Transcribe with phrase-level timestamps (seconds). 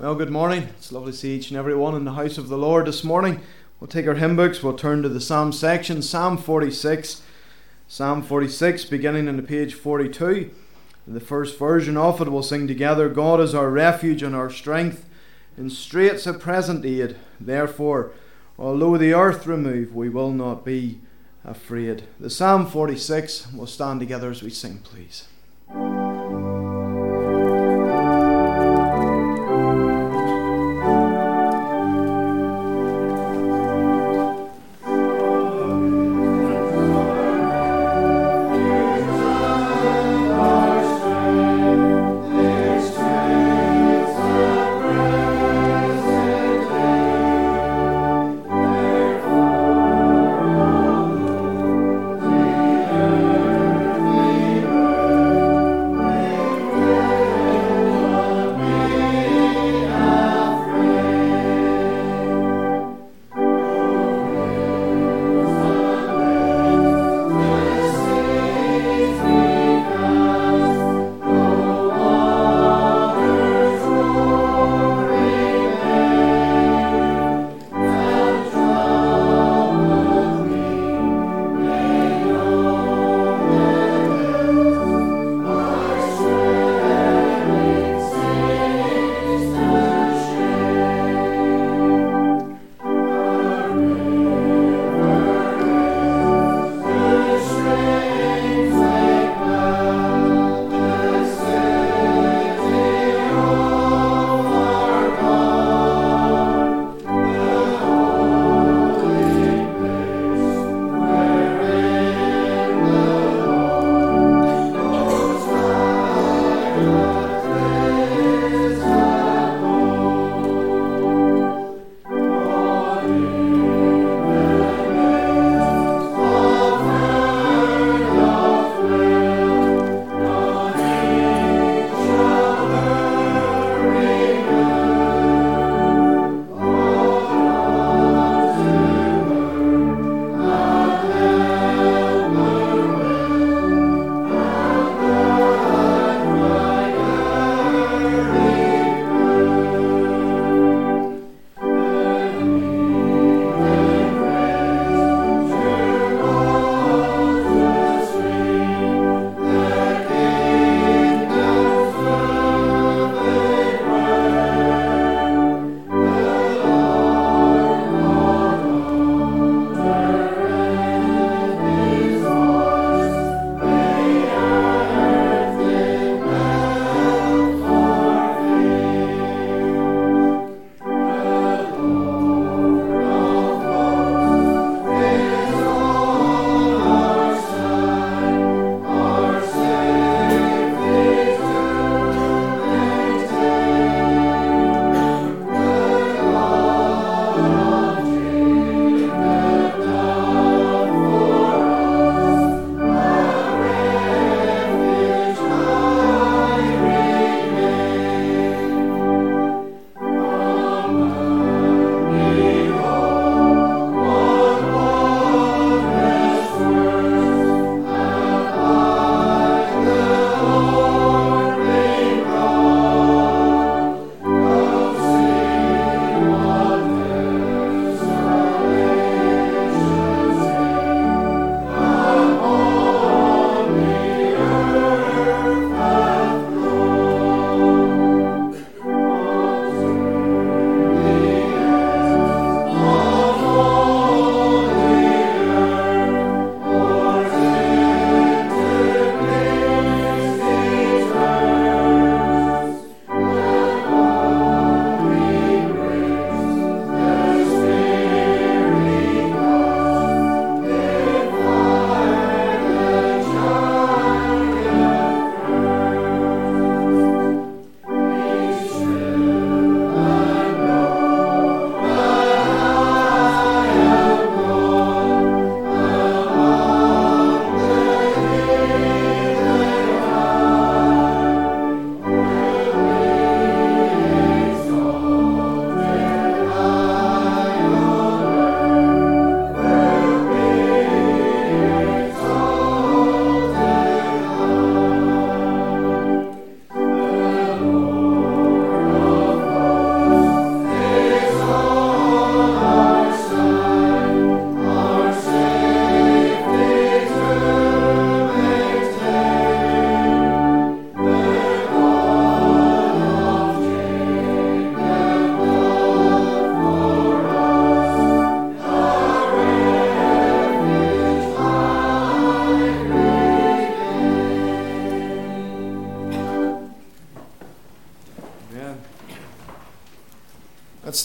[0.00, 0.68] Well, good morning.
[0.76, 3.02] It's lovely to see each and every one in the house of the Lord this
[3.02, 3.40] morning.
[3.80, 7.20] We'll take our hymn books, we'll turn to the Psalm section, Psalm 46.
[7.88, 10.52] Psalm 46, beginning in the page 42.
[11.04, 14.50] In The first version of it we'll sing together God is our refuge and our
[14.50, 15.04] strength,
[15.56, 17.16] in straits a present aid.
[17.40, 18.12] Therefore,
[18.56, 21.00] although the earth remove, we will not be
[21.44, 22.04] afraid.
[22.20, 25.26] The Psalm 46, we'll stand together as we sing, please.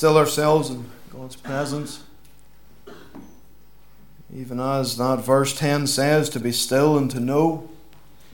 [0.03, 0.83] Still ourselves in
[1.13, 2.03] God's presence.
[4.35, 7.69] Even as that verse 10 says, to be still and to know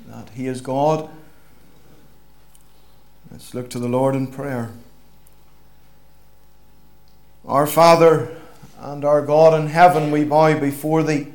[0.08, 1.08] that He is God.
[3.32, 4.72] Let's look to the Lord in prayer.
[7.46, 8.36] Our Father
[8.80, 11.28] and our God in heaven, we bow before Thee.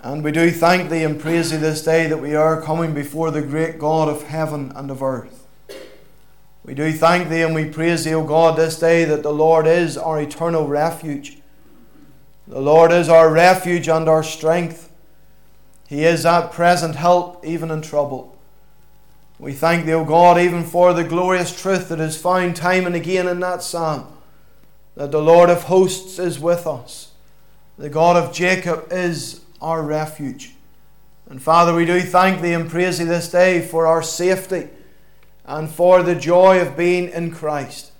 [0.00, 3.30] And we do thank Thee and praise Thee this day that we are coming before
[3.30, 5.45] the great God of heaven and of earth.
[6.66, 9.68] We do thank Thee and we praise Thee, O God, this day that the Lord
[9.68, 11.38] is our eternal refuge.
[12.48, 14.90] The Lord is our refuge and our strength.
[15.88, 18.36] He is that present help even in trouble.
[19.38, 22.96] We thank Thee, O God, even for the glorious truth that is found time and
[22.96, 24.08] again in that psalm
[24.96, 27.12] that the Lord of hosts is with us.
[27.78, 30.54] The God of Jacob is our refuge.
[31.30, 34.70] And Father, we do thank Thee and praise Thee this day for our safety
[35.46, 37.92] and for the joy of being in Christ.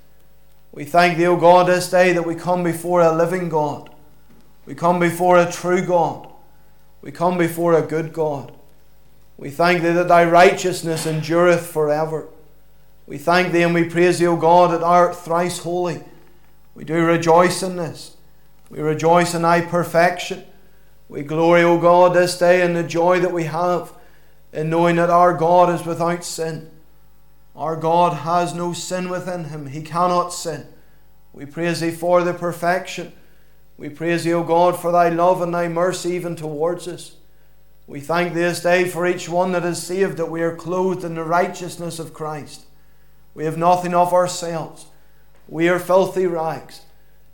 [0.72, 3.88] We thank Thee, O God, this day that we come before a living God.
[4.66, 6.28] We come before a true God.
[7.00, 8.52] We come before a good God.
[9.38, 12.28] We thank Thee that Thy righteousness endureth forever.
[13.06, 16.02] We thank Thee and we praise Thee, O God, that art thrice holy.
[16.74, 18.16] We do rejoice in this.
[18.68, 20.44] We rejoice in Thy perfection.
[21.08, 23.92] We glory, O God, this day in the joy that we have
[24.52, 26.70] in knowing that our God is without sin.
[27.56, 29.68] Our God has no sin within him.
[29.68, 30.66] He cannot sin.
[31.32, 33.12] We praise thee for the perfection.
[33.78, 37.16] We praise thee, O God, for thy love and thy mercy even towards us.
[37.86, 41.04] We thank thee this day for each one that is saved, that we are clothed
[41.04, 42.66] in the righteousness of Christ.
[43.34, 44.86] We have nothing of ourselves.
[45.48, 46.82] We are filthy rags.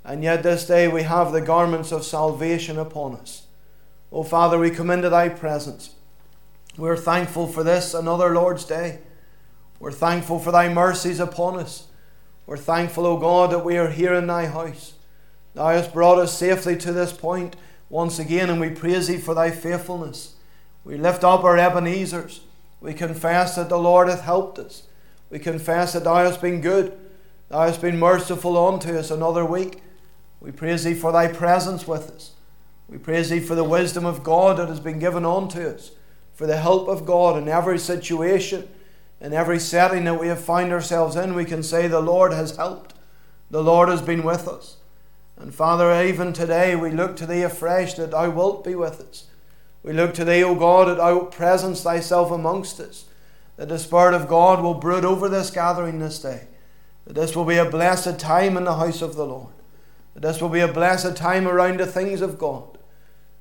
[0.04, 3.46] And yet this day we have the garments of salvation upon us.
[4.12, 5.94] O Father, we come into thy presence.
[6.76, 8.98] We're thankful for this, another Lord's Day.
[9.82, 11.88] We're thankful for thy mercies upon us.
[12.46, 14.92] We're thankful, O God, that we are here in thy house.
[15.54, 17.56] Thou hast brought us safely to this point
[17.90, 20.36] once again, and we praise thee for thy faithfulness.
[20.84, 22.42] We lift up our Ebenezers.
[22.80, 24.84] We confess that the Lord hath helped us.
[25.30, 26.96] We confess that thou hast been good.
[27.48, 29.82] Thou hast been merciful unto us another week.
[30.38, 32.34] We praise thee for thy presence with us.
[32.88, 35.90] We praise thee for the wisdom of God that has been given unto us,
[36.34, 38.68] for the help of God in every situation
[39.22, 42.56] in every setting that we have found ourselves in, we can say the Lord has
[42.56, 42.92] helped.
[43.52, 44.78] The Lord has been with us.
[45.36, 49.28] And Father, even today we look to Thee afresh that Thou wilt be with us.
[49.84, 53.04] We look to Thee, O God, that Thou presence Thyself amongst us.
[53.56, 56.48] That the Spirit of God will brood over this gathering this day.
[57.04, 59.54] That this will be a blessed time in the house of the Lord.
[60.14, 62.76] That this will be a blessed time around the things of God.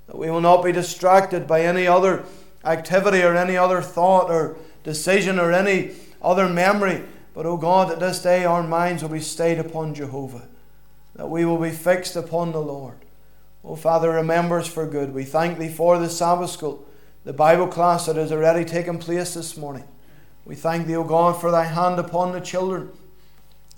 [0.06, 2.24] That we will not be distracted by any other
[2.64, 7.04] activity or any other thought or decision or any other memory.
[7.34, 10.48] But, O oh God, that this day our minds will be stayed upon Jehovah,
[11.16, 12.98] that we will be fixed upon the Lord.
[13.64, 15.14] O oh, Father, remember us for good.
[15.14, 16.86] We thank Thee for the Sabbath school,
[17.24, 19.88] the Bible class that has already taken place this morning.
[20.46, 22.92] We thank Thee, O God, for Thy hand upon the children,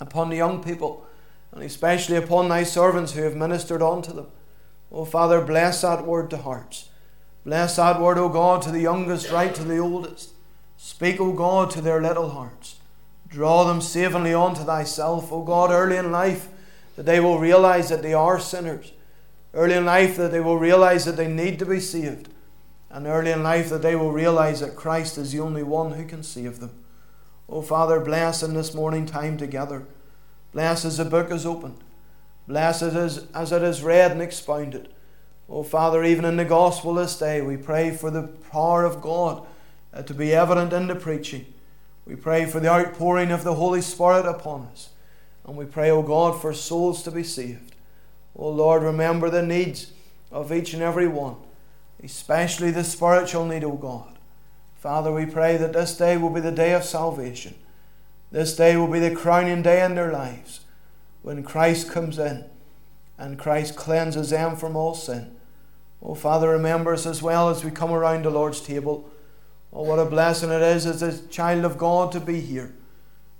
[0.00, 1.06] upon the young people,
[1.52, 4.28] and especially upon Thy servants who have ministered unto them.
[4.90, 6.88] O Father, bless that word to hearts.
[7.44, 10.33] Bless that word, O God, to the youngest, right to the oldest.
[10.84, 12.76] Speak, O God, to their little hearts.
[13.28, 16.48] Draw them savingly on to Thyself, O God, early in life,
[16.94, 18.92] that they will realize that they are sinners.
[19.54, 22.28] Early in life, that they will realize that they need to be saved.
[22.90, 26.04] And early in life, that they will realize that Christ is the only one who
[26.04, 26.72] can save them.
[27.48, 29.86] O Father, bless in this morning time together.
[30.52, 31.78] Bless as the book is opened.
[32.46, 34.90] Bless it as, as it is read and expounded.
[35.48, 39.46] O Father, even in the gospel this day, we pray for the power of God
[39.94, 41.46] uh, to be evident in the preaching.
[42.04, 44.90] We pray for the outpouring of the Holy Spirit upon us.
[45.46, 47.74] And we pray, O God, for souls to be saved.
[48.36, 49.92] O Lord, remember the needs
[50.30, 51.36] of each and every one,
[52.02, 54.18] especially the spiritual need, O God.
[54.76, 57.54] Father, we pray that this day will be the day of salvation.
[58.30, 60.60] This day will be the crowning day in their lives
[61.22, 62.44] when Christ comes in
[63.16, 65.34] and Christ cleanses them from all sin.
[66.02, 69.08] Oh, Father, remember us as well as we come around the Lord's table.
[69.74, 72.72] Oh, what a blessing it is as a child of God to be here,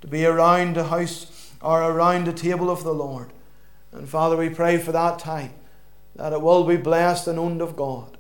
[0.01, 3.33] to be around the house or around the table of the Lord.
[3.93, 5.53] And Father, we pray for that time
[6.17, 8.19] that it will be blessed and owned of God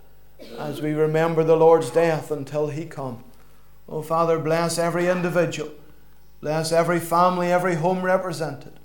[0.58, 3.24] as we remember the Lord's death until He come.
[3.88, 5.72] Oh, Father, bless every individual,
[6.40, 8.78] bless every family, every home represented.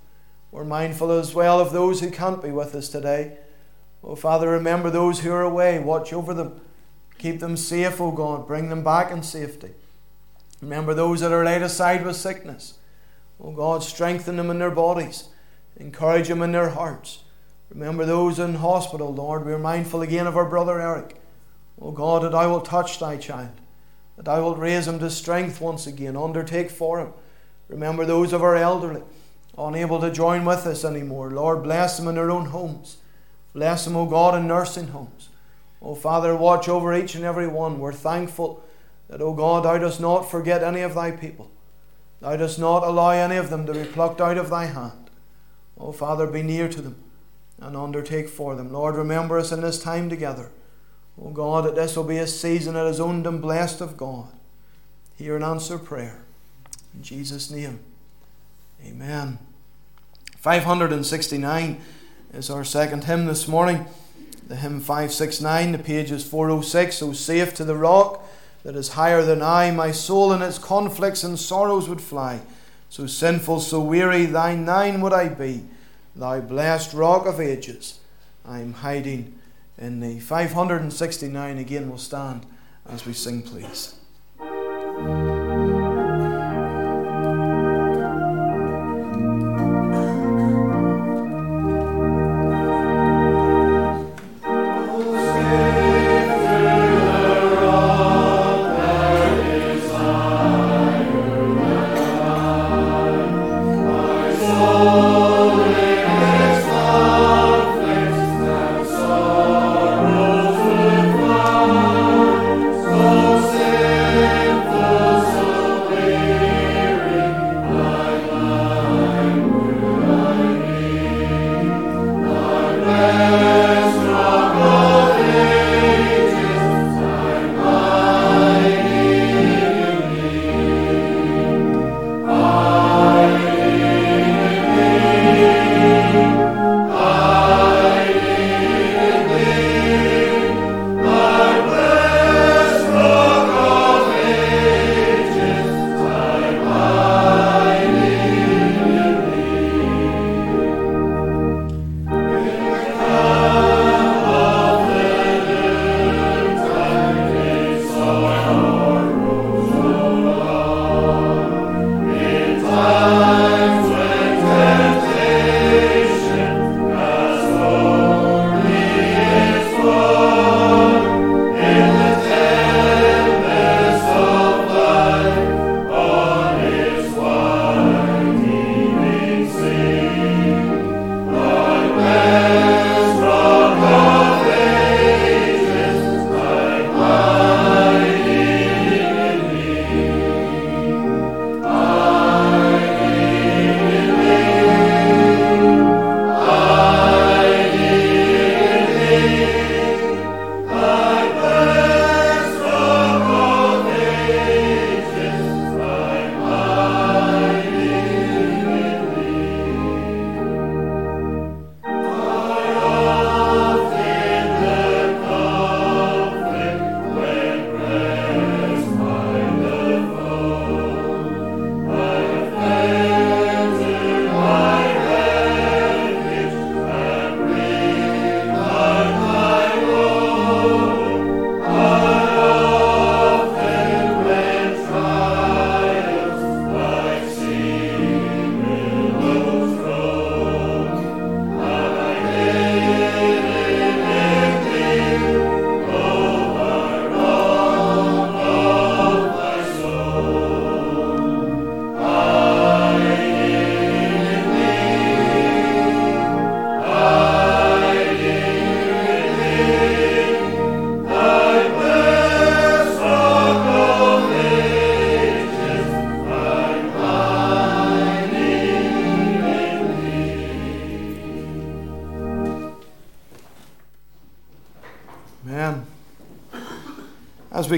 [0.52, 3.38] We're mindful as well of those who can't be with us today.
[4.04, 6.62] Oh, Father, remember those who are away, watch over them.
[7.20, 8.48] Keep them safe, O God.
[8.48, 9.72] Bring them back in safety.
[10.62, 12.80] Remember those that are laid aside with sickness.
[13.42, 15.30] Oh God, strengthen them in their bodies,
[15.78, 17.24] encourage them in their hearts.
[17.70, 19.46] Remember those in hospital, Lord.
[19.46, 21.16] We are mindful again of our brother Eric.
[21.82, 23.52] Oh God, that I will touch thy child,
[24.18, 27.14] that I will raise him to strength once again, undertake for him.
[27.68, 29.04] Remember those of our elderly,
[29.58, 31.32] unable to join with us anymore.
[31.32, 32.98] Lord, bless them in their own homes.
[33.54, 35.19] Bless them, O God, in nursing homes.
[35.82, 37.80] Oh Father, watch over each and every one.
[37.80, 38.64] We're thankful
[39.08, 41.50] that, O God, thou dost not forget any of thy people.
[42.22, 45.10] Thou dost not allow any of them to be plucked out of thy hand.
[45.80, 46.98] Oh Father, be near to them
[47.60, 48.72] and undertake for them.
[48.72, 50.52] Lord, remember us in this time together.
[51.22, 54.28] Oh God, that this will be a season that is owned and blessed of God.
[55.18, 56.22] Hear and answer prayer.
[56.94, 57.80] In Jesus' name,
[58.86, 59.40] amen.
[60.38, 61.82] 569
[62.34, 63.86] is our second hymn this morning.
[64.50, 67.04] The hymn 569, the page is 406.
[67.04, 68.28] O safe to the rock
[68.64, 72.42] that is higher than I, my soul in its conflicts and sorrows would fly.
[72.90, 75.66] So sinful, so weary, thy nine would I be,
[76.16, 78.00] thou blessed rock of ages.
[78.44, 79.40] I am hiding
[79.78, 82.48] in the 569 again will stand
[82.88, 83.96] as we sing, please.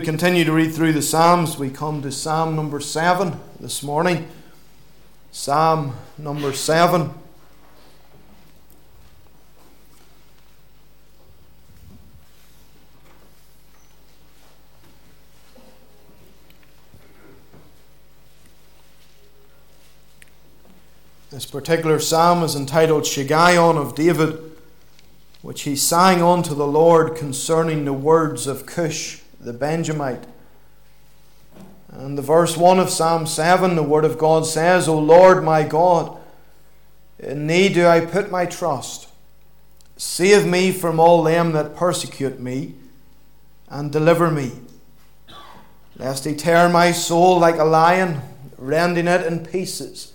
[0.01, 4.27] Continue to read through the Psalms, we come to Psalm number 7 this morning.
[5.31, 7.11] Psalm number 7.
[21.29, 24.37] This particular psalm is entitled Shiggaion of David,
[25.41, 30.23] which he sang unto the Lord concerning the words of Cush the Benjamite.
[31.89, 35.63] And the verse 1 of Psalm 7, the Word of God says, O Lord my
[35.63, 36.17] God,
[37.19, 39.07] in thee do I put my trust.
[39.97, 42.75] Save me from all them that persecute me,
[43.69, 44.53] and deliver me.
[45.97, 48.21] Lest he tear my soul like a lion,
[48.57, 50.13] rending it in pieces,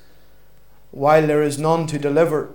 [0.91, 2.51] while there is none to deliver.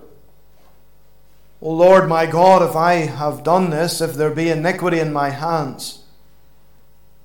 [1.60, 5.30] O Lord my God, if I have done this, if there be iniquity in my
[5.30, 6.01] hands,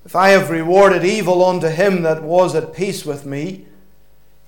[0.07, 3.65] if I have rewarded evil unto him that was at peace with me,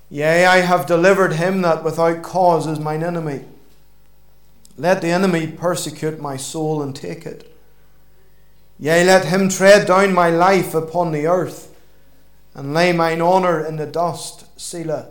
[0.10, 3.44] yea, I have delivered him that without cause is mine enemy.
[4.78, 7.54] Let the enemy persecute my soul and take it.
[8.80, 11.76] Yea, let him tread down my life upon the earth,
[12.54, 14.46] and lay mine honour in the dust.
[14.58, 15.10] Selah.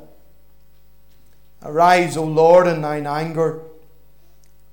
[1.62, 3.60] Arise, O Lord, in thine anger.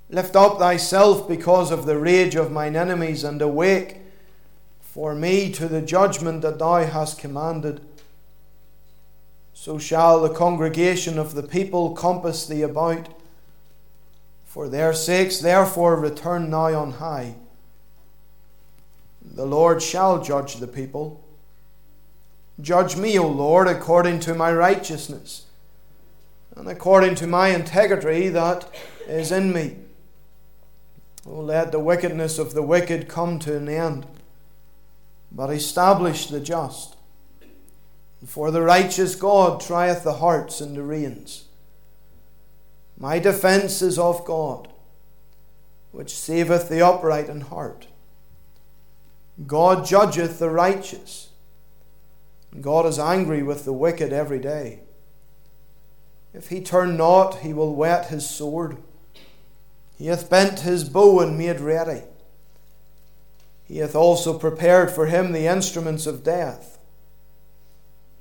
[0.09, 4.03] Lift up thyself because of the rage of mine enemies, and awake
[4.95, 7.81] for me to the judgment that thou hast commanded.
[9.53, 13.10] So shall the congregation of the people compass thee about.
[14.45, 17.36] For their sakes, therefore, return now on high.
[19.21, 21.21] The Lord shall judge the people.
[22.62, 25.43] Judge me, O Lord, according to my righteousness,
[26.55, 28.73] and according to my integrity that
[29.10, 29.75] is in me.
[31.27, 34.08] O let the wickedness of the wicked come to an end
[35.36, 36.95] but establish the just.
[38.26, 41.43] For the righteous God trieth the hearts and the reins.
[42.98, 44.69] My defence is of God,
[45.91, 47.88] which saveth the upright in heart.
[49.45, 51.30] God judgeth the righteous.
[52.62, 54.80] God is angry with the wicked every day.
[56.34, 58.78] If he turn not, he will whet his sword.
[59.98, 62.04] He hath bent his bow and made ready.
[63.67, 66.78] He hath also prepared for him the instruments of death.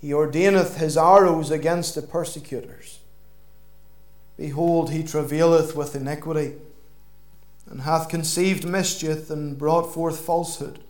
[0.01, 2.99] He ordaineth his arrows against the persecutors.
[4.37, 6.55] Behold, he travaileth with iniquity,
[7.71, 10.81] and hath conceived mischief, and brought forth falsehood.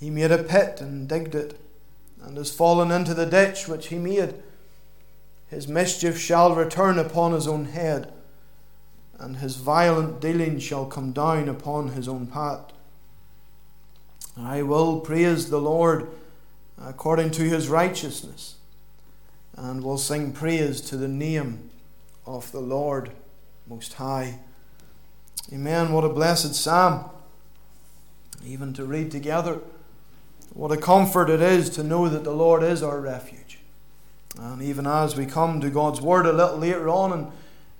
[0.00, 1.60] He made a pit, and digged it,
[2.22, 4.34] and is fallen into the ditch which he made.
[5.48, 8.12] His mischief shall return upon his own head,
[9.18, 12.72] and his violent dealing shall come down upon his own part.
[14.36, 16.08] I will praise the Lord
[16.82, 18.56] according to his righteousness,
[19.56, 21.70] and will sing praise to the name
[22.26, 23.12] of the Lord
[23.68, 24.40] Most High.
[25.52, 25.92] Amen.
[25.92, 27.10] What a blessed psalm,
[28.44, 29.60] even to read together.
[30.52, 33.58] What a comfort it is to know that the Lord is our refuge.
[34.38, 37.26] And even as we come to God's Word a little later on in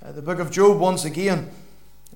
[0.05, 1.51] uh, the book of Job once again,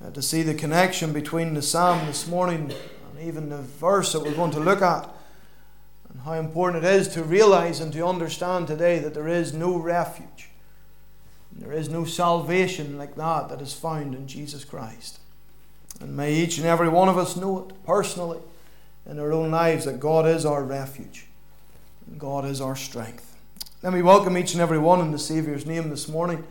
[0.04, 2.72] uh, to see the connection between the psalm this morning
[3.20, 5.08] even the verse that we're going to look at,
[6.10, 9.76] and how important it is to realize and to understand today that there is no
[9.76, 10.48] refuge.
[11.52, 15.18] There is no salvation like that that is found in Jesus Christ.
[16.00, 18.38] And may each and every one of us know it personally
[19.06, 21.26] in our own lives that God is our refuge
[22.06, 23.36] and God is our strength.
[23.82, 26.44] Let me welcome each and every one in the Saviour's name this morning.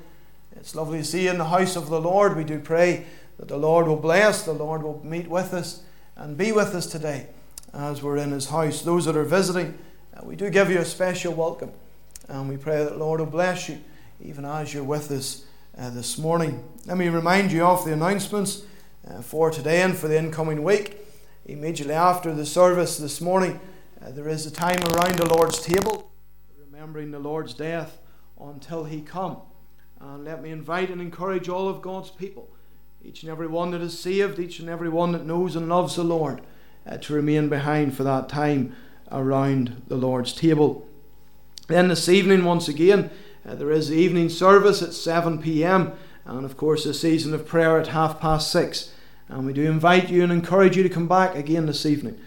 [0.56, 2.36] It's lovely to see you in the house of the Lord.
[2.36, 3.06] We do pray
[3.38, 5.84] that the Lord will bless, the Lord will meet with us
[6.18, 7.28] and be with us today
[7.74, 8.82] as we're in His house.
[8.82, 9.78] Those that are visiting,
[10.16, 11.72] uh, we do give you a special welcome.
[12.28, 13.80] And we pray that the Lord will bless you
[14.22, 15.46] even as you're with us
[15.78, 16.64] uh, this morning.
[16.88, 18.64] Let me remind you of the announcements
[19.08, 20.98] uh, for today and for the incoming week.
[21.46, 23.60] Immediately after the service this morning,
[24.04, 26.12] uh, there is a time around the Lord's table,
[26.60, 28.00] remembering the Lord's death
[28.42, 29.38] until He come.
[30.02, 32.50] And let me invite and encourage all of God's people
[33.08, 35.96] each and every one that is saved, each and every one that knows and loves
[35.96, 36.42] the Lord,
[36.86, 38.76] uh, to remain behind for that time
[39.10, 40.86] around the Lord's table.
[41.70, 43.10] Then this evening, once again,
[43.48, 45.94] uh, there is the evening service at 7 pm,
[46.26, 48.92] and of course, a season of prayer at half past 6.
[49.30, 52.20] And we do invite you and encourage you to come back again this evening.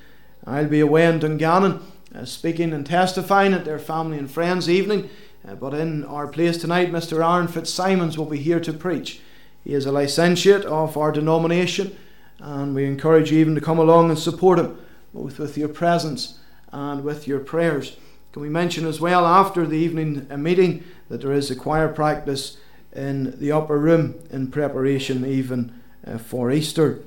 [0.47, 1.83] I'll be away in Dungannon
[2.15, 5.11] uh, speaking and testifying at their family and friends evening,
[5.47, 7.23] uh, but in our place tonight, Mr.
[7.23, 9.21] Aaron Fitzsimons will be here to preach.
[9.65, 11.97] He is a licentiate of our denomination,
[12.39, 14.79] and we encourage you even to come along and support him,
[15.13, 16.39] both with your presence
[16.73, 17.97] and with your prayers.
[18.33, 22.57] Can we mention as well after the evening meeting that there is a choir practice
[22.95, 27.01] in the upper room in preparation even uh, for Easter?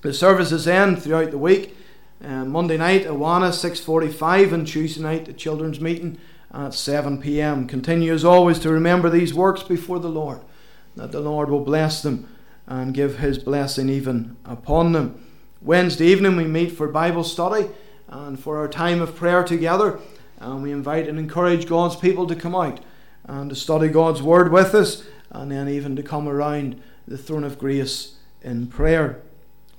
[0.00, 1.76] The services end throughout the week.
[2.24, 6.18] Uh, Monday night, Awana 6:45, and Tuesday night, the children's meeting
[6.52, 7.66] at 7 p.m.
[7.66, 10.40] Continue as always to remember these works before the Lord
[10.96, 12.28] that the Lord will bless them
[12.66, 15.24] and give His blessing even upon them.
[15.60, 17.68] Wednesday evening we meet for Bible study
[18.08, 19.98] and for our time of prayer together.
[20.42, 22.80] and we invite and encourage God's people to come out
[23.24, 27.44] and to study God's Word with us, and then even to come around the throne
[27.44, 29.22] of grace in prayer.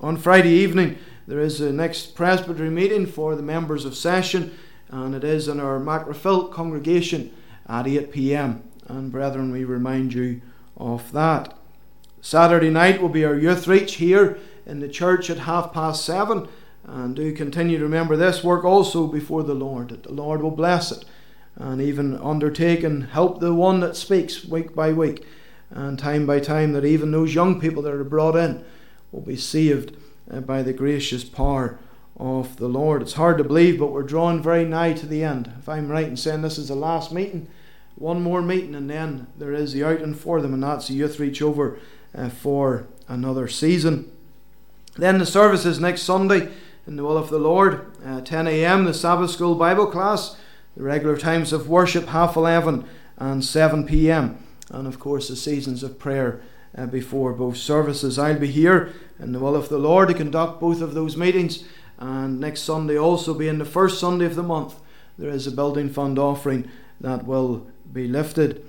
[0.00, 4.56] On Friday evening, there is a next presbytery meeting for the members of session,
[4.88, 7.32] and it is in our Macrophil congregation
[7.66, 8.62] at 8 pm.
[8.88, 10.40] And brethren, we remind you
[10.76, 11.56] of that.
[12.20, 16.48] Saturday night will be our youth reach here in the church at half past seven.
[16.86, 20.50] And do continue to remember this work also before the Lord, that the Lord will
[20.50, 21.04] bless it
[21.56, 25.24] and even undertake and help the one that speaks week by week
[25.70, 28.64] and time by time, that even those young people that are brought in
[29.12, 29.96] will be saved
[30.30, 31.78] uh, by the gracious power
[32.16, 33.02] of the Lord.
[33.02, 35.52] It's hard to believe, but we're drawing very nigh to the end.
[35.58, 37.48] If I'm right in saying this is the last meeting,
[37.96, 41.20] one more meeting, and then there is the outing for them, and that's the youth
[41.20, 41.78] reach over
[42.14, 44.10] uh, for another season.
[44.96, 46.48] Then the services next Sunday
[46.86, 48.84] in the will of the Lord, uh, 10 a.m.
[48.84, 50.36] the Sabbath School Bible class,
[50.76, 52.84] the regular times of worship half 11
[53.16, 54.38] and 7 p.m.
[54.70, 56.42] And of course the seasons of prayer
[56.76, 58.18] uh, before both services.
[58.18, 61.64] I'll be here in the will of the Lord to conduct both of those meetings.
[61.98, 64.74] And next Sunday also being the first Sunday of the month,
[65.16, 66.68] there is a building fund offering
[67.00, 68.64] that will be lifted.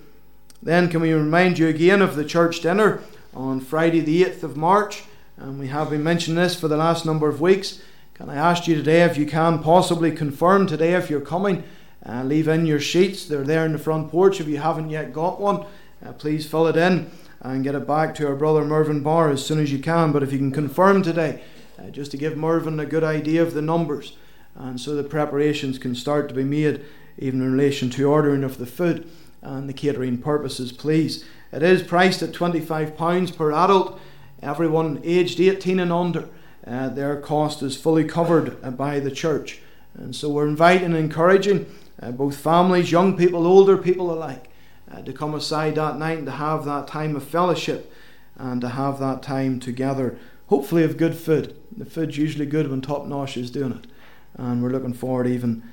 [0.62, 3.02] Then can we remind you again of the church dinner
[3.34, 5.04] on Friday the 8th of March?
[5.38, 7.82] And we have been mentioning this for the last number of weeks.
[8.14, 11.64] Can I ask you today if you can possibly confirm today if you're coming?
[12.08, 13.26] Uh, leave in your sheets.
[13.26, 15.66] They're there in the front porch if you haven't yet got one.
[16.06, 19.46] Uh, please fill it in and get it back to our brother Mervyn Barr as
[19.46, 20.12] soon as you can.
[20.12, 21.44] But if you can confirm today,
[21.78, 24.16] uh, just to give Mervyn a good idea of the numbers,
[24.56, 26.86] and so the preparations can start to be made,
[27.18, 29.10] even in relation to ordering of the food
[29.42, 31.26] and the catering purposes, please.
[31.52, 34.00] It is priced at £25 per adult.
[34.42, 36.28] Everyone aged 18 and under,
[36.66, 39.62] uh, their cost is fully covered uh, by the church.
[39.94, 41.68] And so we're inviting and encouraging
[42.02, 44.50] uh, both families, young people, older people alike,
[44.92, 47.92] uh, to come aside that night and to have that time of fellowship
[48.38, 51.56] and to have that time together, hopefully of good food.
[51.76, 53.88] The food's usually good when Top Notch is doing it,
[54.36, 55.64] and we're looking forward even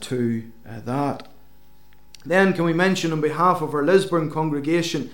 [0.00, 1.28] to uh, that.
[2.24, 5.10] Then, can we mention on behalf of our Lisburn congregation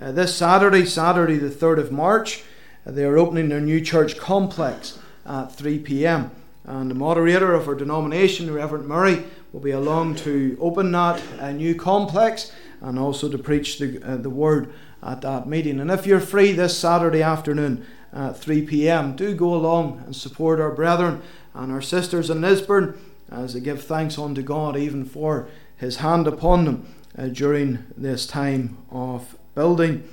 [0.00, 2.44] uh, this Saturday, Saturday the 3rd of March,
[2.86, 6.30] uh, they are opening their new church complex at 3 pm.
[6.64, 11.52] And the moderator of our denomination, Reverend Murray, will be along to open that uh,
[11.52, 15.80] new complex and also to preach the, uh, the word at that meeting.
[15.80, 20.60] And if you're free this Saturday afternoon at 3 pm, do go along and support
[20.60, 21.22] our brethren
[21.54, 22.98] and our sisters in Lisburn
[23.30, 28.26] as they give thanks unto God even for his hand upon them uh, during this
[28.26, 30.08] time of building.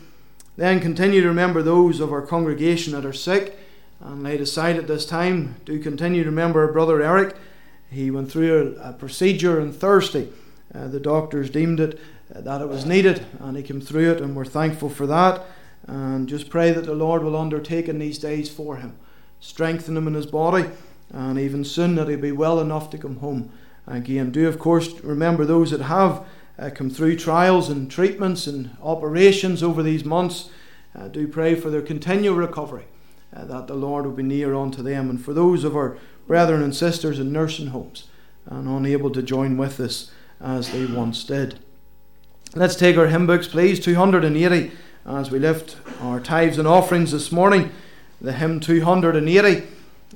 [0.57, 3.57] Then continue to remember those of our congregation that are sick
[3.99, 5.55] and laid aside at this time.
[5.65, 7.35] Do continue to remember brother Eric.
[7.89, 10.29] He went through a, a procedure on Thursday.
[10.73, 11.99] Uh, the doctors deemed it
[12.33, 15.43] uh, that it was needed, and he came through it, and we're thankful for that.
[15.87, 18.97] And just pray that the Lord will undertake in these days for him,
[19.39, 20.69] strengthen him in his body,
[21.11, 23.51] and even soon that he'll be well enough to come home
[23.87, 24.31] again.
[24.31, 26.25] Do, of course, remember those that have
[26.57, 30.49] uh, come through trials and treatments and operations over these months.
[30.95, 32.85] Uh, do pray for their continual recovery,
[33.35, 35.09] uh, that the Lord will be near unto them.
[35.09, 38.07] And for those of our brethren and sisters in nursing homes
[38.45, 41.59] and unable to join with us as they once did.
[42.55, 43.79] Let's take our hymn books, please.
[43.79, 44.71] 280
[45.05, 47.71] as we lift our tithes and offerings this morning.
[48.21, 49.67] The hymn 280.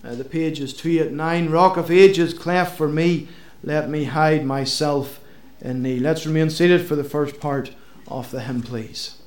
[0.04, 1.50] Uh, the page is 289.
[1.50, 3.28] Rock of ages, cleft for me,
[3.64, 5.20] let me hide myself
[5.62, 6.00] in thee.
[6.00, 7.74] Let's remain seated for the first part
[8.08, 9.18] of the hymn, please.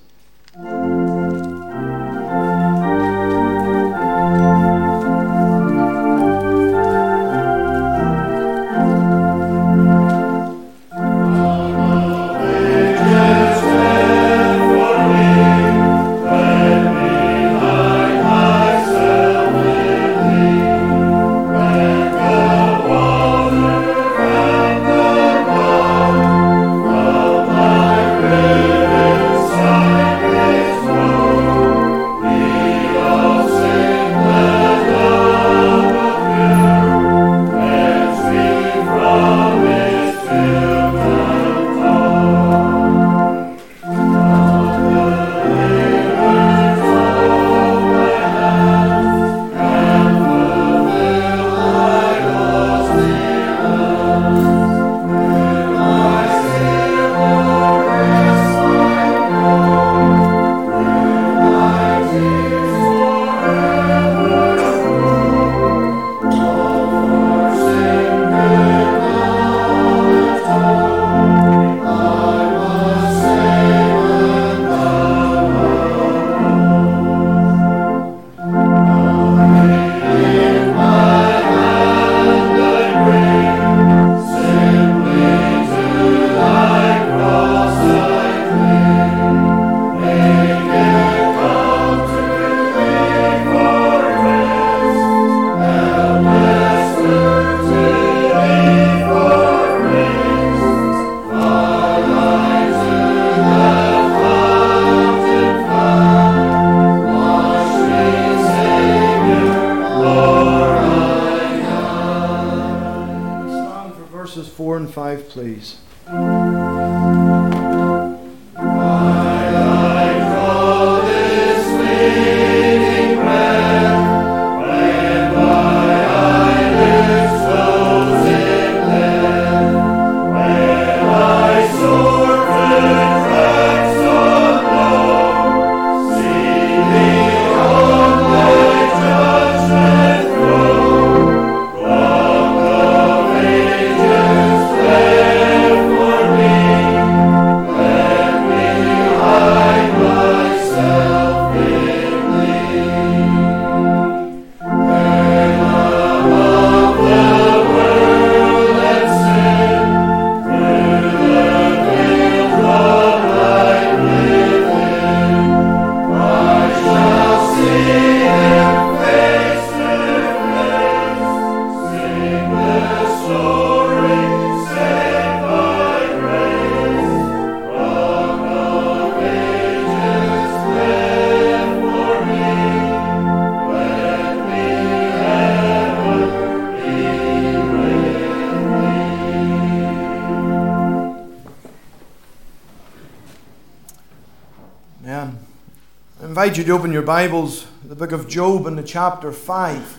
[196.53, 199.99] Invite you to open your Bibles, the book of Job and the chapter 5.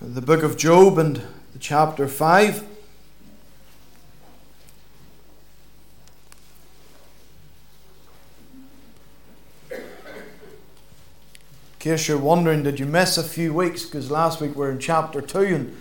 [0.00, 2.64] The book of Job and the chapter 5.
[9.70, 9.80] In
[11.78, 13.84] case you're wondering, did you miss a few weeks?
[13.84, 15.76] Because last week we we're in chapter 2 and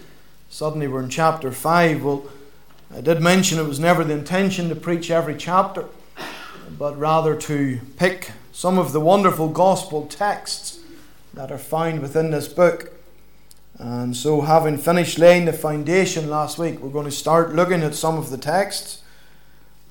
[0.52, 2.04] suddenly we're in chapter 5.
[2.04, 2.26] Well,
[2.96, 5.86] I did mention it was never the intention to preach every chapter,
[6.78, 10.80] but rather to pick some of the wonderful gospel texts
[11.34, 12.92] that are found within this book.
[13.78, 17.96] And so, having finished laying the foundation last week, we're going to start looking at
[17.96, 19.02] some of the texts.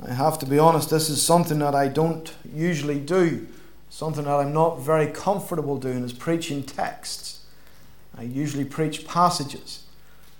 [0.06, 3.46] I have to be honest, this is something that I don't usually do,
[3.88, 7.40] something that I'm not very comfortable doing is preaching texts.
[8.16, 9.84] I usually preach passages.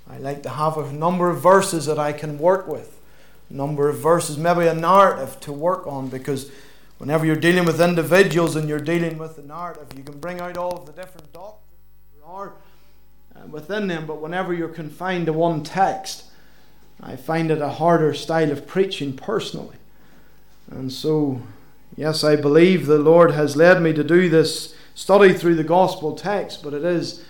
[0.09, 2.99] I like to have a number of verses that I can work with,
[3.49, 6.51] a number of verses, maybe a narrative to work on, because
[7.01, 10.59] Whenever you're dealing with individuals and you're dealing with the narrative, you can bring out
[10.59, 11.81] all of the different doctrines
[12.15, 12.53] there are
[13.35, 16.25] uh, within them, but whenever you're confined to one text,
[17.03, 19.79] I find it a harder style of preaching personally.
[20.71, 21.41] And so,
[21.97, 26.15] yes, I believe the Lord has led me to do this study through the gospel
[26.15, 27.25] text, but it is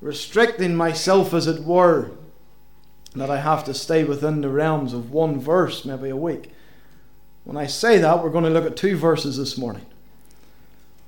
[0.00, 2.12] restricting myself, as it were,
[3.16, 6.52] that I have to stay within the realms of one verse, maybe a week.
[7.44, 9.86] When I say that, we're going to look at two verses this morning.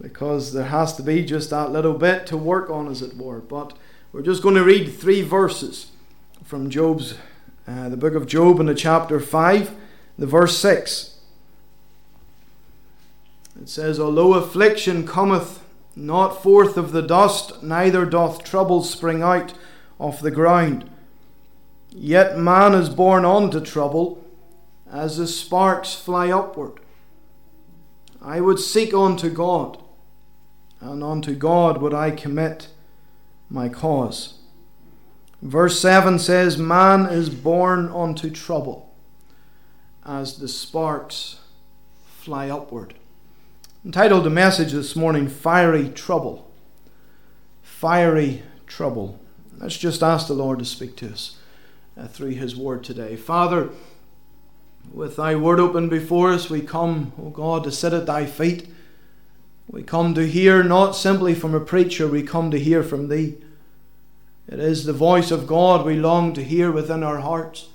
[0.01, 3.39] Because there has to be just that little bit to work on, as it were.
[3.39, 3.75] But
[4.13, 5.93] we're just going to read three verses
[6.43, 7.15] from Job's,
[7.69, 9.75] uh, the book of Job, in the chapter 5,
[10.19, 11.19] the verse 6.
[13.61, 15.63] It says, Although affliction cometh
[15.95, 19.53] not forth of the dust, neither doth trouble spring out
[20.01, 20.89] of the ground.
[21.91, 24.22] Yet man is born unto trouble
[24.93, 26.75] as the sparks fly upward.
[28.21, 29.83] I would seek unto God,
[30.81, 32.69] and unto God would I commit
[33.49, 34.35] my cause.
[35.41, 38.95] Verse 7 says, Man is born unto trouble,
[40.05, 41.41] as the sparks
[42.05, 42.95] fly upward.
[43.85, 46.49] Entitled the message this morning, Fiery Trouble.
[47.63, 49.19] Fiery Trouble.
[49.59, 51.39] Let's just ask the Lord to speak to us
[51.97, 53.17] uh, through His Word today.
[53.17, 53.71] Father,
[54.93, 58.69] with thy word open before us, we come, O God, to sit at thy feet.
[59.69, 63.37] We come to hear not simply from a preacher, we come to hear from thee.
[64.49, 67.69] It is the voice of God we long to hear within our hearts.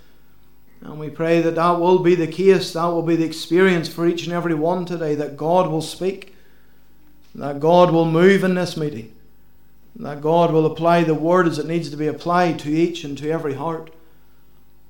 [0.82, 4.06] And we pray that that will be the case, that will be the experience for
[4.08, 6.36] each and every one today, that God will speak,
[7.34, 9.14] that God will move in this meeting,
[9.96, 13.18] that God will apply the word as it needs to be applied to each and
[13.18, 13.92] to every heart.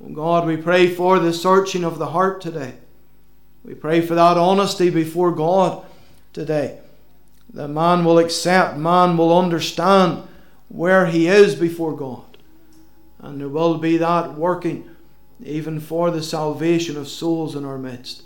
[0.04, 2.76] Oh God, we pray for the searching of the heart today.
[3.64, 5.86] We pray for that honesty before God
[6.34, 6.80] today.
[7.54, 10.28] That man will accept, man will understand
[10.70, 12.24] where he is before God.
[13.20, 14.90] And there will be that working
[15.44, 18.24] even for the salvation of souls in our midst.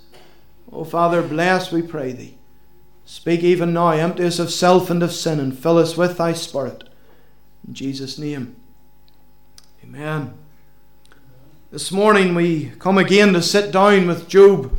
[0.72, 2.38] Oh Father, bless, we pray thee.
[3.06, 6.34] Speak even now, empty us of self and of sin, and fill us with thy
[6.34, 6.84] Spirit.
[7.68, 8.56] In Jesus' name,
[9.84, 10.34] amen.
[11.72, 14.76] This morning we come again to sit down with Job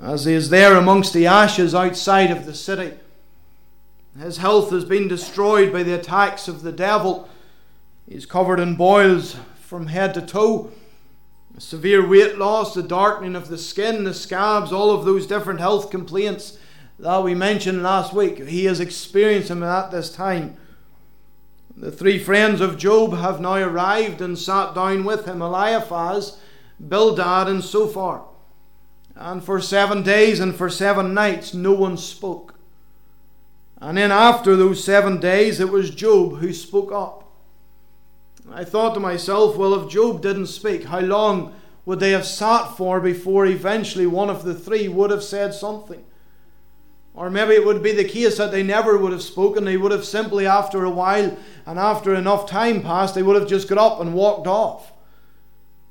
[0.00, 2.92] as he is there amongst the ashes outside of the city.
[4.16, 7.28] His health has been destroyed by the attacks of the devil.
[8.08, 10.70] He's covered in boils from head to toe.
[11.58, 15.90] Severe weight loss, the darkening of the skin, the scabs, all of those different health
[15.90, 16.56] complaints
[17.00, 18.38] that we mentioned last week.
[18.46, 20.56] He is experiencing them at this time.
[21.82, 26.38] The three friends of Job have now arrived and sat down with him Eliphaz,
[26.78, 28.22] Bildad, and Zophar.
[29.16, 32.54] And for seven days and for seven nights no one spoke.
[33.80, 37.28] And then after those seven days it was Job who spoke up.
[38.52, 41.52] I thought to myself, well, if Job didn't speak, how long
[41.84, 46.04] would they have sat for before eventually one of the three would have said something?
[47.14, 49.64] Or maybe it would be the case that they never would have spoken.
[49.64, 51.36] They would have simply, after a while
[51.66, 54.92] and after enough time passed, they would have just got up and walked off.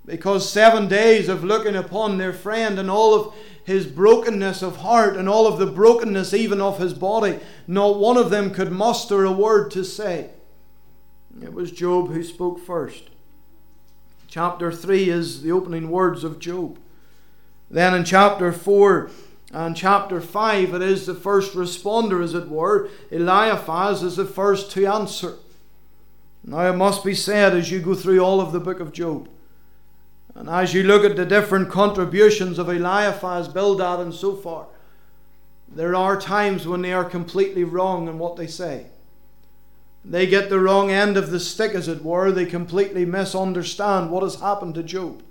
[0.06, 5.16] Because seven days of looking upon their friend and all of his brokenness of heart
[5.16, 9.24] and all of the brokenness even of his body, not one of them could muster
[9.24, 10.32] a word to say.
[11.42, 13.04] It was Job who spoke first.
[14.28, 16.80] Chapter 3 is the opening words of Job.
[17.70, 19.12] Then in chapter 4,
[19.54, 22.90] and chapter 5, it is the first responder, as it were.
[23.12, 25.36] Eliphaz is the first to answer.
[26.44, 29.30] Now, it must be said as you go through all of the book of Job,
[30.34, 34.68] and as you look at the different contributions of Eliphaz, Bildad, and Zophar,
[35.74, 38.88] There are times when they are completely wrong in what they say.
[40.04, 42.32] They get the wrong end of the stick, as it were.
[42.32, 45.24] They completely misunderstand what has happened to Job.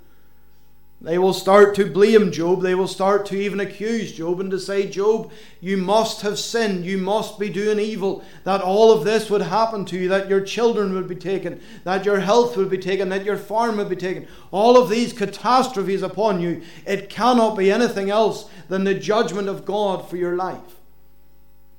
[1.03, 2.61] They will start to blame Job.
[2.61, 6.85] They will start to even accuse Job and to say, Job, you must have sinned.
[6.85, 8.23] You must be doing evil.
[8.45, 10.09] That all of this would happen to you.
[10.09, 11.63] That your children would be taken.
[11.85, 13.09] That your health would be taken.
[13.09, 14.29] That your farm would be taken.
[14.51, 16.61] All of these catastrophes upon you.
[16.87, 20.81] It cannot be anything else than the judgment of God for your life.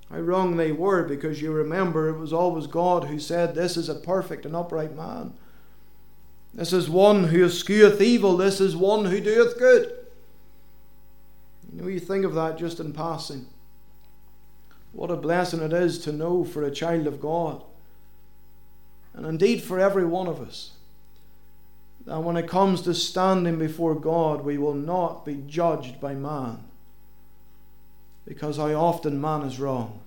[0.09, 3.87] How wrong they were because you remember it was always God who said, This is
[3.87, 5.35] a perfect and upright man.
[6.53, 8.35] This is one who escheweth evil.
[8.35, 9.93] This is one who doeth good.
[11.73, 13.45] You know, you think of that just in passing.
[14.91, 17.63] What a blessing it is to know for a child of God,
[19.13, 20.71] and indeed for every one of us,
[22.05, 26.59] that when it comes to standing before God, we will not be judged by man.
[28.25, 30.00] Because how often man is wrong.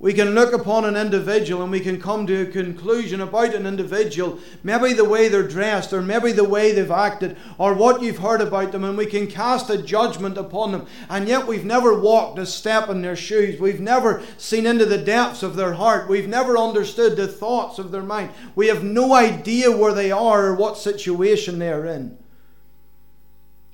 [0.00, 3.66] We can look upon an individual and we can come to a conclusion about an
[3.66, 8.16] individual, maybe the way they're dressed, or maybe the way they've acted, or what you've
[8.16, 10.86] heard about them, and we can cast a judgment upon them.
[11.10, 13.60] And yet we've never walked a step in their shoes.
[13.60, 16.08] We've never seen into the depths of their heart.
[16.08, 18.30] We've never understood the thoughts of their mind.
[18.54, 22.16] We have no idea where they are or what situation they are in.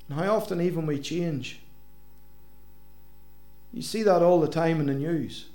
[0.09, 1.61] And how often even we change.
[3.73, 5.51] You see that all the time in the news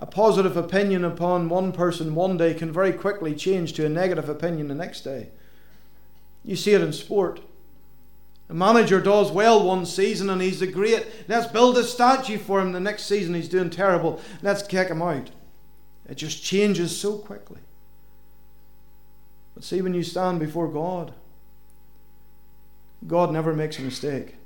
[0.00, 4.30] a positive opinion upon one person one day can very quickly change to a negative
[4.30, 5.28] opinion the next day.
[6.42, 7.40] You see it in sport.
[8.48, 11.06] A manager does well one season and he's a great.
[11.28, 12.72] Let's build a statue for him.
[12.72, 14.20] The next season he's doing terrible.
[14.42, 15.30] Let's kick him out.
[16.08, 17.60] It just changes so quickly.
[19.54, 21.12] But see, when you stand before God,
[23.06, 24.36] God never makes a mistake.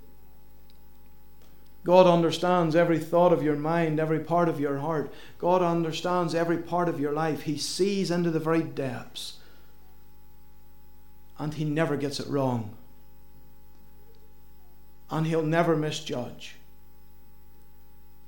[1.84, 5.12] God understands every thought of your mind, every part of your heart.
[5.38, 7.42] God understands every part of your life.
[7.42, 9.34] He sees into the very depths.
[11.38, 12.74] And He never gets it wrong.
[15.10, 16.56] And He'll never misjudge.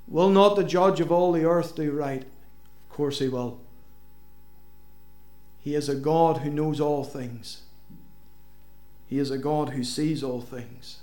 [0.07, 2.23] Will not the judge of all the earth do right?
[2.23, 3.59] Of course He will.
[5.61, 7.63] He is a God who knows all things.
[9.07, 10.99] He is a God who sees all things.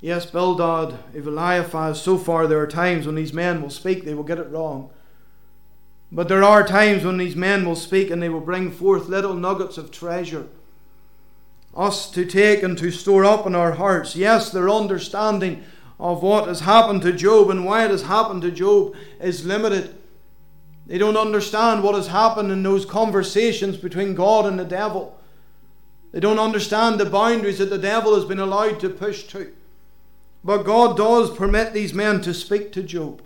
[0.00, 4.38] Yes, Bildad, Eliphaz, Zophar there are times when these men will speak, they will get
[4.38, 4.90] it wrong.
[6.12, 9.34] But there are times when these men will speak and they will bring forth little
[9.34, 10.46] nuggets of treasure.
[11.74, 14.16] Us to take and to store up in our hearts.
[14.16, 15.64] Yes, their understanding
[15.98, 19.96] of what has happened to Job and why it has happened to Job is limited.
[20.86, 25.18] They don't understand what has happened in those conversations between God and the devil.
[26.12, 29.52] They don't understand the boundaries that the devil has been allowed to push to.
[30.46, 33.20] But God does permit these men to speak to Job.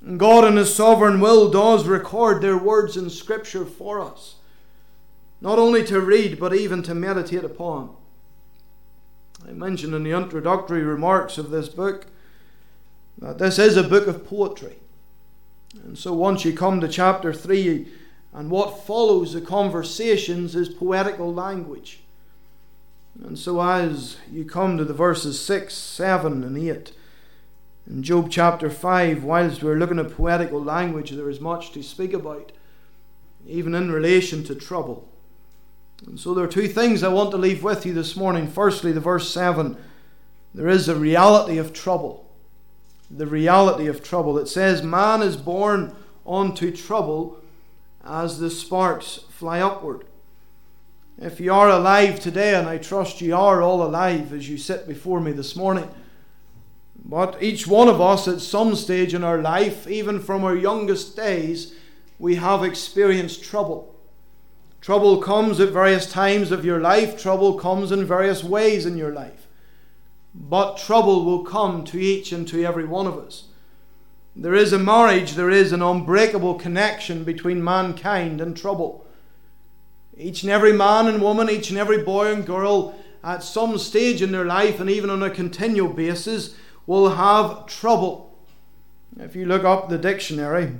[0.00, 4.36] And God, in His sovereign will, does record their words in Scripture for us,
[5.42, 7.94] not only to read, but even to meditate upon.
[9.46, 12.06] I mentioned in the introductory remarks of this book
[13.18, 14.76] that this is a book of poetry.
[15.84, 17.88] And so once you come to chapter 3,
[18.32, 22.00] and what follows the conversations is poetical language.
[23.24, 26.92] And so, as you come to the verses 6, 7, and 8,
[27.88, 32.12] in Job chapter 5, whilst we're looking at poetical language, there is much to speak
[32.12, 32.52] about,
[33.46, 35.08] even in relation to trouble.
[36.06, 38.48] And so, there are two things I want to leave with you this morning.
[38.48, 39.76] Firstly, the verse 7
[40.56, 42.26] there is a reality of trouble.
[43.10, 44.38] The reality of trouble.
[44.38, 45.94] It says, Man is born
[46.26, 47.38] unto trouble
[48.02, 50.05] as the sparks fly upward.
[51.18, 54.86] If you are alive today, and I trust you are all alive as you sit
[54.86, 55.88] before me this morning,
[57.02, 61.16] but each one of us at some stage in our life, even from our youngest
[61.16, 61.74] days,
[62.18, 63.94] we have experienced trouble.
[64.82, 69.12] Trouble comes at various times of your life, trouble comes in various ways in your
[69.12, 69.46] life.
[70.34, 73.44] But trouble will come to each and to every one of us.
[74.34, 79.05] There is a marriage, there is an unbreakable connection between mankind and trouble.
[80.18, 84.22] Each and every man and woman, each and every boy and girl, at some stage
[84.22, 86.54] in their life and even on a continual basis,
[86.86, 88.34] will have trouble.
[89.18, 90.72] If you look up the dictionary,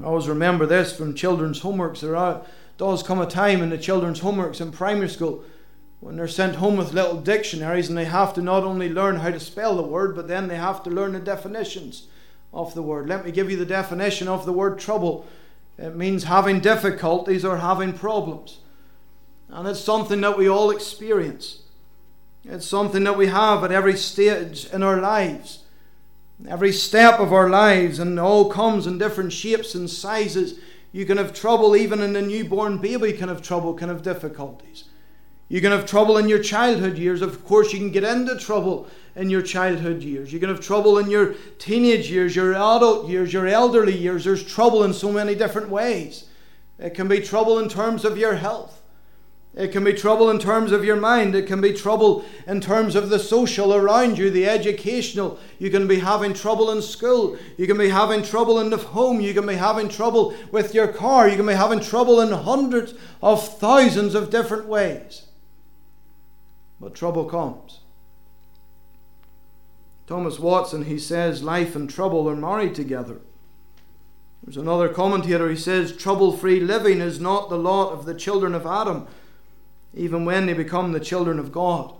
[0.00, 2.00] I always remember this from children's homeworks.
[2.00, 2.42] There are,
[2.76, 5.42] does come a time in the children's homeworks in primary school
[6.00, 9.30] when they're sent home with little dictionaries and they have to not only learn how
[9.30, 12.08] to spell the word, but then they have to learn the definitions
[12.52, 13.08] of the word.
[13.08, 15.26] Let me give you the definition of the word trouble.
[15.78, 18.60] It means having difficulties or having problems.
[19.48, 21.62] And it's something that we all experience.
[22.44, 25.64] It's something that we have at every stage in our lives,
[26.48, 30.58] every step of our lives, and all comes in different shapes and sizes.
[30.92, 34.84] You can have trouble, even in a newborn baby, can have trouble, can have difficulties.
[35.48, 37.22] You can have trouble in your childhood years.
[37.22, 40.32] Of course, you can get into trouble in your childhood years.
[40.32, 44.24] You can have trouble in your teenage years, your adult years, your elderly years.
[44.24, 46.26] There's trouble in so many different ways.
[46.78, 48.82] It can be trouble in terms of your health.
[49.54, 51.34] It can be trouble in terms of your mind.
[51.34, 55.38] It can be trouble in terms of the social around you, the educational.
[55.58, 57.38] You can be having trouble in school.
[57.56, 59.18] You can be having trouble in the home.
[59.22, 61.26] You can be having trouble with your car.
[61.26, 62.92] You can be having trouble in hundreds
[63.22, 65.22] of thousands of different ways.
[66.78, 67.80] But trouble comes.
[70.06, 73.20] Thomas Watson, he says, life and trouble are married together.
[74.42, 78.54] There's another commentator, he says, trouble free living is not the lot of the children
[78.54, 79.08] of Adam
[79.96, 81.94] even when they become the children of God.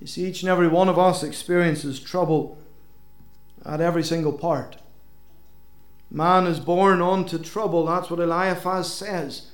[0.00, 2.58] You see, each and every one of us experiences trouble
[3.64, 4.78] at every single part.
[6.10, 7.86] Man is born unto trouble.
[7.86, 9.50] That's what Eliphaz says.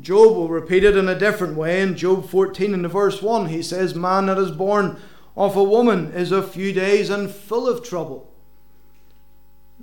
[0.00, 1.80] Job will repeat it in a different way.
[1.80, 5.00] In Job 14 in the verse 1, he says, Man that is born
[5.38, 8.28] of a woman is a few days and full of trouble.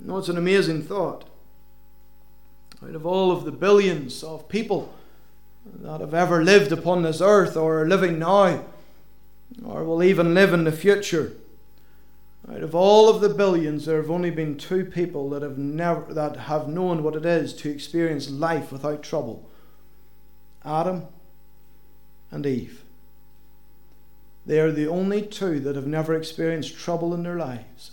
[0.02, 1.24] Know, it's an amazing thought.
[2.84, 4.94] Out of all of the billions of people
[5.66, 8.66] that have ever lived upon this earth or are living now
[9.66, 11.32] or will even live in the future.
[12.52, 16.14] Out of all of the billions, there have only been two people that have never
[16.14, 19.50] that have known what it is to experience life without trouble.
[20.66, 21.06] Adam
[22.30, 22.85] and Eve.
[24.46, 27.92] They are the only two that have never experienced trouble in their lives.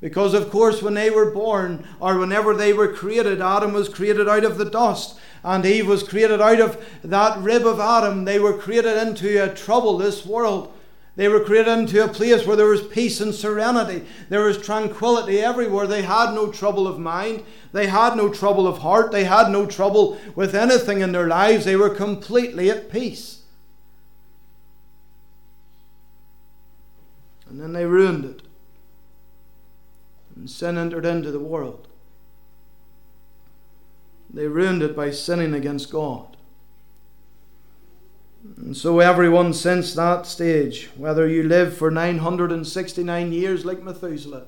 [0.00, 4.28] Because, of course, when they were born, or whenever they were created, Adam was created
[4.28, 8.24] out of the dust, and Eve was created out of that rib of Adam.
[8.24, 10.72] They were created into a troubleless world.
[11.16, 14.06] They were created into a place where there was peace and serenity.
[14.28, 15.88] There was tranquility everywhere.
[15.88, 17.42] They had no trouble of mind.
[17.72, 19.10] They had no trouble of heart.
[19.10, 21.64] They had no trouble with anything in their lives.
[21.64, 23.37] They were completely at peace.
[27.48, 28.42] And then they ruined it
[30.38, 31.88] and sin entered into the world.
[34.32, 36.36] They ruined it by sinning against God.
[38.56, 44.44] And so, everyone since that stage, whether you live for 969 years like Methuselah,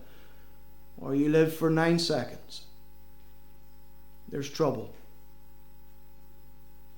[0.96, 2.62] or you live for nine seconds,
[4.28, 4.94] there's trouble.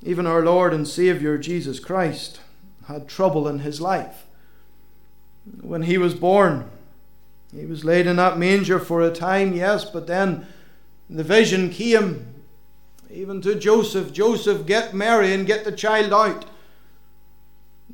[0.03, 2.41] Even our Lord and Saviour Jesus Christ
[2.89, 4.27] had trouble in his life.
[5.61, 6.71] When he was born,
[7.55, 10.47] he was laid in that manger for a time, yes, but then
[11.11, 12.33] the vision came
[13.13, 16.47] even to Joseph Joseph, get Mary and get the child out.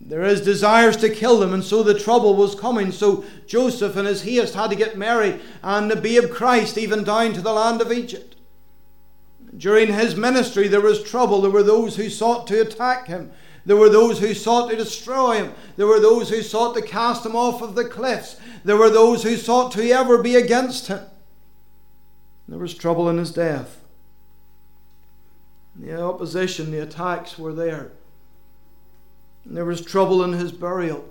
[0.00, 2.92] There is desires to kill them, and so the trouble was coming.
[2.92, 7.32] So Joseph, in his haste, had to get Mary and the babe Christ even down
[7.32, 8.36] to the land of Egypt.
[9.56, 11.40] During his ministry, there was trouble.
[11.40, 13.32] There were those who sought to attack him.
[13.68, 15.52] There were those who sought to destroy him.
[15.76, 18.40] There were those who sought to cast him off of the cliffs.
[18.64, 21.00] There were those who sought to ever be against him.
[22.48, 23.84] There was trouble in his death.
[25.76, 27.92] The opposition, the attacks were there.
[29.44, 31.04] There was trouble in his burial.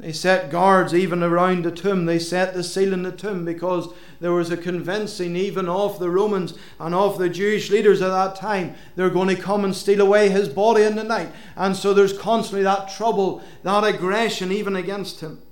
[0.00, 2.06] They set guards even around the tomb.
[2.06, 6.08] They set the seal in the tomb because there was a convincing, even of the
[6.08, 10.00] Romans and of the Jewish leaders at that time, they're going to come and steal
[10.00, 11.30] away his body in the night.
[11.54, 15.42] And so there's constantly that trouble, that aggression, even against him.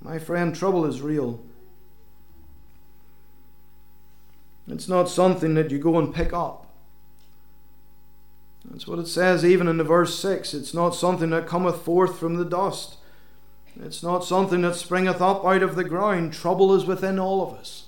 [0.00, 1.40] My friend, trouble is real.
[4.66, 6.67] It's not something that you go and pick up.
[8.70, 10.54] That's what it says even in the verse 6.
[10.54, 12.96] It's not something that cometh forth from the dust.
[13.80, 16.32] It's not something that springeth up out of the ground.
[16.32, 17.86] Trouble is within all of us.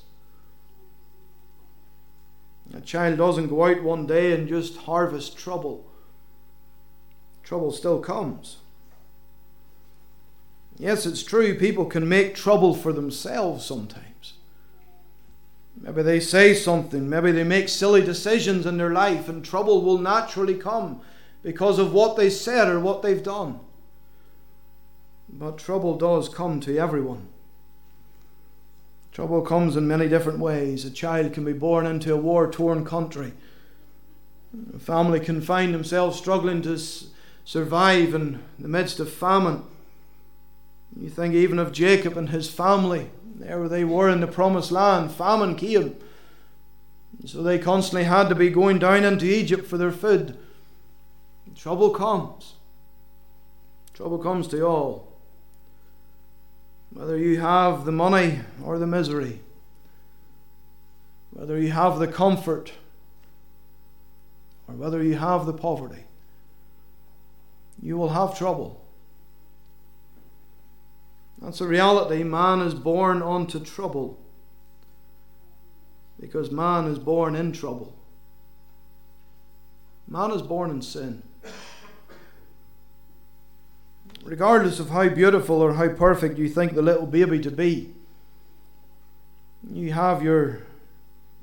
[2.72, 5.84] A child doesn't go out one day and just harvest trouble.
[7.42, 8.58] Trouble still comes.
[10.78, 14.09] Yes, it's true, people can make trouble for themselves sometimes.
[15.80, 19.98] Maybe they say something, maybe they make silly decisions in their life, and trouble will
[19.98, 21.00] naturally come
[21.42, 23.60] because of what they said or what they've done.
[25.32, 27.28] But trouble does come to everyone.
[29.12, 30.84] Trouble comes in many different ways.
[30.84, 33.32] A child can be born into a war torn country.
[34.74, 36.78] A family can find themselves struggling to
[37.44, 39.62] survive in the midst of famine.
[41.10, 45.10] You think even of Jacob and his family there they were in the promised land.
[45.10, 45.96] Famine came.
[47.26, 50.38] So they constantly had to be going down into Egypt for their food.
[51.56, 52.54] Trouble comes.
[53.92, 55.12] Trouble comes to all.
[56.90, 59.40] Whether you have the money or the misery,
[61.32, 62.72] whether you have the comfort
[64.68, 66.04] or whether you have the poverty,
[67.82, 68.79] you will have trouble.
[71.40, 72.22] That's a reality.
[72.22, 74.18] Man is born unto trouble
[76.20, 77.96] because man is born in trouble.
[80.06, 81.22] Man is born in sin.
[84.22, 87.94] Regardless of how beautiful or how perfect you think the little baby to be,
[89.70, 90.62] you have your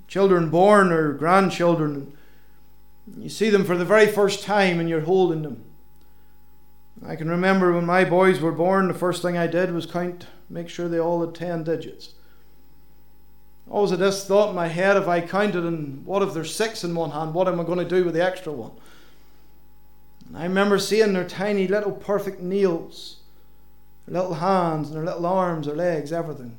[0.07, 2.15] children born or grandchildren,
[3.17, 5.63] you see them for the very first time and you're holding them.
[7.05, 10.27] I can remember when my boys were born, the first thing I did was count,
[10.49, 12.13] make sure they all had 10 digits.
[13.69, 16.83] Always had this thought in my head if I counted, and what if there's six
[16.83, 17.33] in one hand?
[17.33, 18.71] What am I going to do with the extra one?
[20.27, 23.17] And I remember seeing their tiny little perfect nails,
[24.05, 26.57] their little hands, and their little arms, their legs, everything.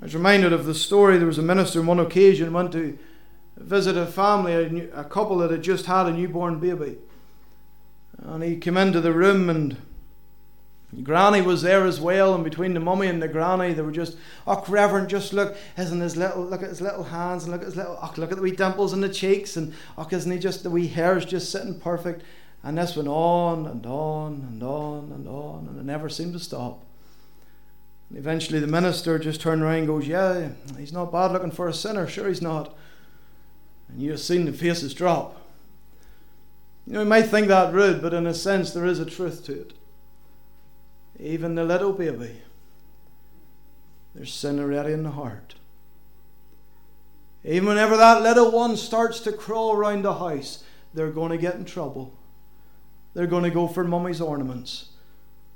[0.00, 1.18] I was reminded of the story.
[1.18, 2.98] There was a minister on one occasion went to
[3.56, 6.96] visit a family, a, couple that had just had a newborn baby.
[8.24, 9.76] And he came into the room and
[11.02, 14.18] Granny was there as well, and between the mummy and the granny, they were just,
[14.46, 17.68] oh, Reverend, just look, isn't his little, look at his little hands, and look at
[17.68, 20.38] his little, oh, look at the wee dimples in the cheeks, and oh, isn't he
[20.38, 22.22] just, the wee hair's just sitting perfect.
[22.62, 26.38] And this went on and on and on and on, and it never seemed to
[26.38, 26.84] stop.
[28.10, 31.68] And eventually the minister just turned around and goes, Yeah, he's not bad looking for
[31.68, 32.76] a sinner, sure he's not.
[33.88, 35.41] And you have seen the faces drop.
[36.86, 39.44] You know, you might think that rude, but in a sense, there is a truth
[39.46, 39.72] to it.
[41.20, 42.40] Even the little baby,
[44.14, 45.54] there's sin already in the heart.
[47.44, 50.64] Even whenever that little one starts to crawl around the house,
[50.94, 52.14] they're going to get in trouble.
[53.14, 54.88] They're going to go for mummy's ornaments.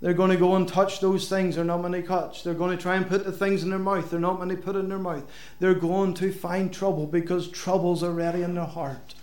[0.01, 2.45] They're going to go and touch those things they're not meant to touch.
[2.45, 4.57] They're going to try and put the things in their mouth they're not meant to
[4.57, 5.25] put in their mouth.
[5.59, 9.15] They're going to find trouble because trouble's already in their heart.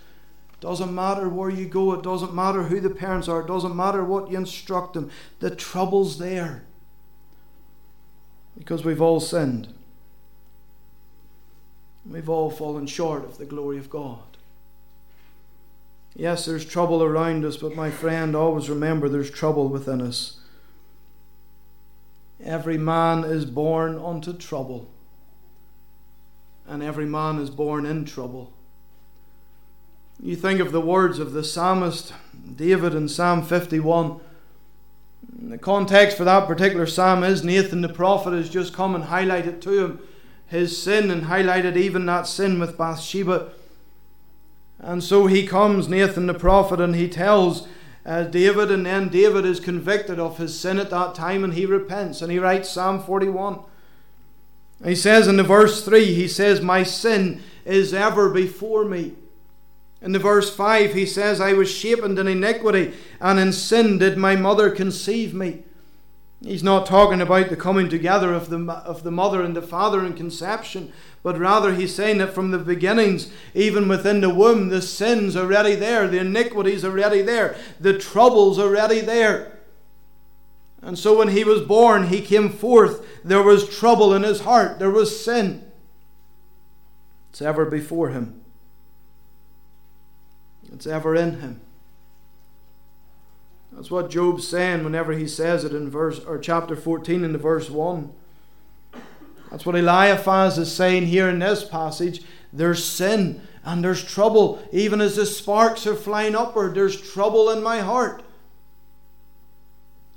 [0.60, 4.04] Doesn't matter where you go, it doesn't matter who the parents are, it doesn't matter
[4.04, 5.10] what you instruct them.
[5.40, 6.64] The trouble's there.
[8.56, 9.74] Because we've all sinned.
[12.08, 14.20] We've all fallen short of the glory of God.
[16.16, 20.38] Yes, there's trouble around us, but my friend, always remember there's trouble within us.
[22.42, 24.88] Every man is born unto trouble,
[26.68, 28.53] and every man is born in trouble.
[30.22, 32.12] You think of the words of the psalmist
[32.56, 34.20] David in Psalm 51.
[35.32, 39.60] The context for that particular psalm is Nathan the prophet has just come and highlighted
[39.62, 40.00] to him
[40.46, 43.50] his sin and highlighted even that sin with Bathsheba.
[44.78, 47.66] And so he comes, Nathan the prophet, and he tells
[48.06, 51.66] uh, David, and then David is convicted of his sin at that time and he
[51.66, 52.20] repents.
[52.20, 53.60] And he writes Psalm 41.
[54.84, 59.14] He says in the verse 3, he says, My sin is ever before me.
[60.04, 62.92] In the verse 5, he says, I was shapen in iniquity,
[63.22, 65.62] and in sin did my mother conceive me.
[66.42, 70.04] He's not talking about the coming together of the, of the mother and the father
[70.04, 70.92] in conception,
[71.22, 75.46] but rather he's saying that from the beginnings, even within the womb, the sin's are
[75.46, 79.58] already there, the iniquities are already there, the troubles are already there.
[80.82, 84.78] And so when he was born, he came forth, there was trouble in his heart,
[84.78, 85.64] there was sin.
[87.30, 88.43] It's ever before him.
[90.74, 91.60] It's ever in him.
[93.70, 97.38] That's what Job's saying whenever he says it in verse or chapter 14 in the
[97.38, 98.12] verse 1.
[99.50, 102.22] That's what Eliphaz is saying here in this passage.
[102.52, 104.66] There's sin and there's trouble.
[104.72, 108.24] Even as the sparks are flying upward, there's trouble in my heart.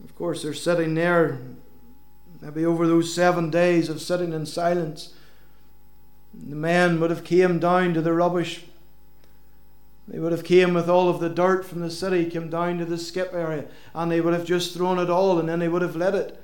[0.04, 1.40] Of course, they're sitting there,
[2.42, 5.14] maybe over those seven days of sitting in silence.
[6.34, 8.64] The men would have came down to the rubbish
[10.08, 12.86] they would have came with all of the dirt from the city, came down to
[12.86, 15.82] the skip area, and they would have just thrown it all, and then they would
[15.82, 16.42] have lit it.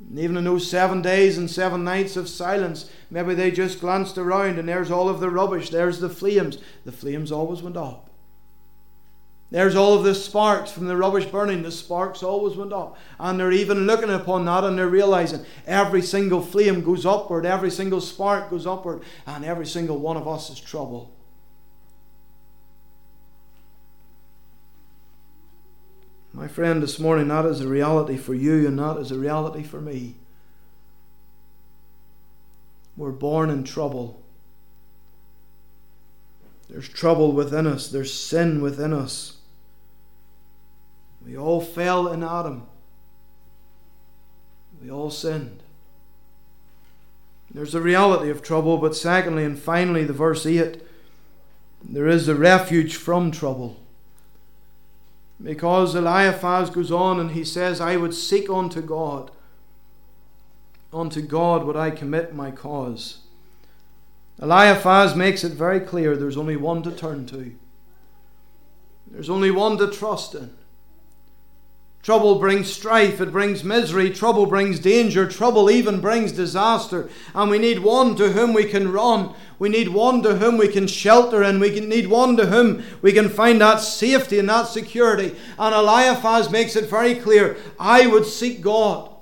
[0.00, 4.18] And even in those seven days and seven nights of silence, maybe they just glanced
[4.18, 6.58] around, and there's all of the rubbish, there's the flames.
[6.84, 8.10] The flames always went up.
[9.52, 11.62] There's all of the sparks from the rubbish burning.
[11.62, 12.96] The sparks always went up.
[13.18, 17.70] And they're even looking upon that and they're realizing every single flame goes upward, every
[17.70, 21.12] single spark goes upward, and every single one of us is trouble.
[26.32, 29.62] My friend, this morning, that is a reality for you and that is a reality
[29.62, 30.14] for me.
[32.96, 34.22] We're born in trouble.
[36.68, 39.38] There's trouble within us, there's sin within us.
[41.24, 42.66] We all fell in Adam.
[44.82, 45.62] We all sinned.
[47.52, 50.82] There's the reality of trouble, but secondly and finally, the verse 8
[51.82, 53.79] there is a refuge from trouble.
[55.42, 59.30] Because Eliphaz goes on and he says, I would seek unto God.
[60.92, 63.18] Unto God would I commit my cause.
[64.40, 67.52] Eliphaz makes it very clear there's only one to turn to.
[69.10, 70.54] There's only one to trust in.
[72.02, 77.10] Trouble brings strife, it brings misery, trouble brings danger, trouble even brings disaster.
[77.34, 79.34] And we need one to whom we can run.
[79.60, 83.12] We need one to whom we can shelter and we need one to whom we
[83.12, 85.36] can find that safety and that security.
[85.58, 89.14] And Eliphaz makes it very clear I would seek God.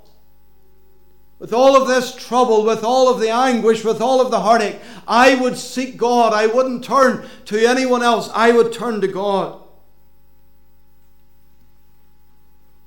[1.40, 4.78] With all of this trouble, with all of the anguish, with all of the heartache,
[5.08, 6.32] I would seek God.
[6.32, 8.30] I wouldn't turn to anyone else.
[8.32, 9.60] I would turn to God.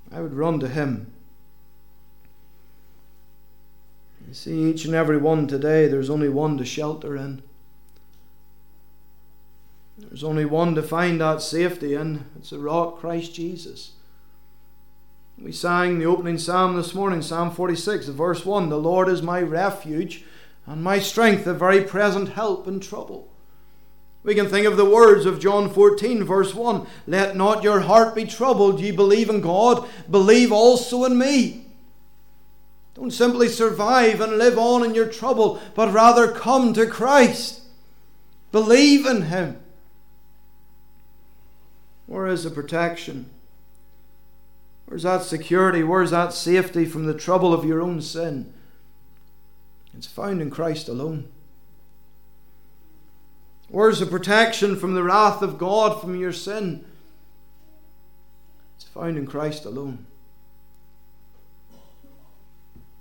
[0.10, 1.12] I would run to Him.
[4.32, 7.44] You see, each and every one today, there's only one to shelter in.
[9.98, 12.24] There's only one to find that safety in.
[12.38, 13.92] It's the rock, Christ Jesus.
[15.38, 19.42] We sang the opening psalm this morning, Psalm 46, verse 1 The Lord is my
[19.42, 20.24] refuge
[20.66, 23.28] and my strength, a very present help in trouble.
[24.24, 28.16] We can think of the words of John 14, verse 1 Let not your heart
[28.16, 28.80] be troubled.
[28.80, 31.66] Ye believe in God, believe also in me.
[32.94, 37.62] Don't simply survive and live on in your trouble, but rather come to Christ.
[38.52, 39.62] Believe in Him.
[42.06, 43.30] Where is the protection?
[44.86, 45.84] Where's that security?
[45.84, 48.54] Where's that safety from the trouble of your own sin?
[49.94, 51.30] It's found in Christ alone.
[53.70, 56.84] Where's the protection from the wrath of God from your sin?
[58.76, 60.06] It's found in Christ alone.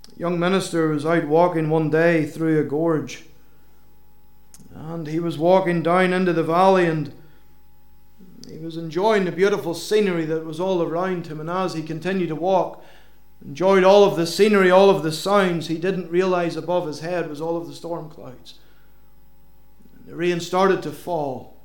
[0.17, 3.25] young minister was out walking one day through a gorge.
[4.73, 7.13] And he was walking down into the valley and
[8.49, 11.39] he was enjoying the beautiful scenery that was all around him.
[11.39, 12.83] And as he continued to walk,
[13.43, 17.29] enjoyed all of the scenery, all of the sounds, he didn't realize above his head
[17.29, 18.55] was all of the storm clouds.
[20.05, 21.57] The rain started to fall.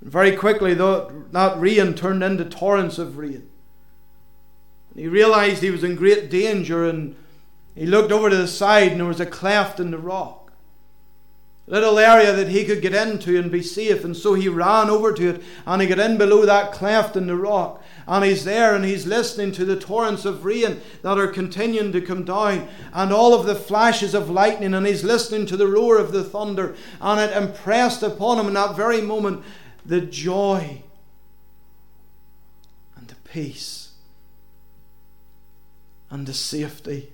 [0.00, 3.48] And very quickly, that rain turned into torrents of rain.
[4.98, 7.14] He realized he was in great danger, and
[7.76, 10.50] he looked over to the side, and there was a cleft in the rock.
[11.68, 14.90] A little area that he could get into and be safe, and so he ran
[14.90, 17.80] over to it, and he got in below that cleft in the rock.
[18.08, 22.00] And he's there and he's listening to the torrents of rain that are continuing to
[22.00, 22.66] come down.
[22.92, 26.24] And all of the flashes of lightning, and he's listening to the roar of the
[26.24, 29.44] thunder, and it impressed upon him in that very moment
[29.86, 30.82] the joy
[32.96, 33.87] and the peace
[36.10, 37.12] and the safety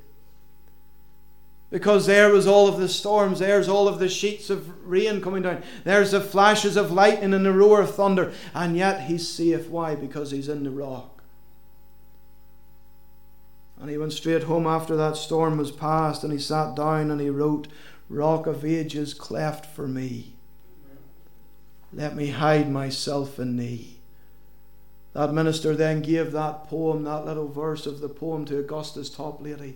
[1.74, 5.42] because there was all of the storms, there's all of the sheets of rain coming
[5.42, 9.68] down, there's the flashes of lightning and the roar of thunder, and yet he's safe.
[9.68, 9.96] Why?
[9.96, 11.20] Because he's in the rock.
[13.80, 17.20] And he went straight home after that storm was past, and he sat down and
[17.20, 17.66] he wrote,
[18.08, 20.34] Rock of ages cleft for me.
[21.92, 23.98] Let me hide myself in thee.
[25.14, 29.74] That minister then gave that poem, that little verse of the poem to Augustus Toplady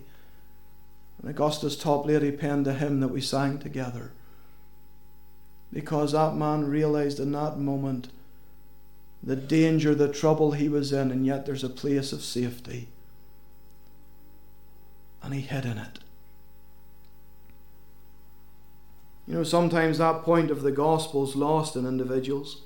[1.21, 4.11] and Augustus Toplady penned a hymn that we sang together.
[5.71, 8.07] Because that man realized in that moment
[9.21, 12.87] the danger, the trouble he was in, and yet there's a place of safety.
[15.21, 15.99] And he hid in it.
[19.27, 22.61] You know, sometimes that point of the gospel is lost in individuals.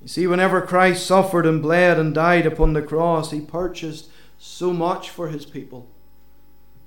[0.00, 4.72] You see, whenever Christ suffered and bled and died upon the cross, he purchased so
[4.72, 5.90] much for his people.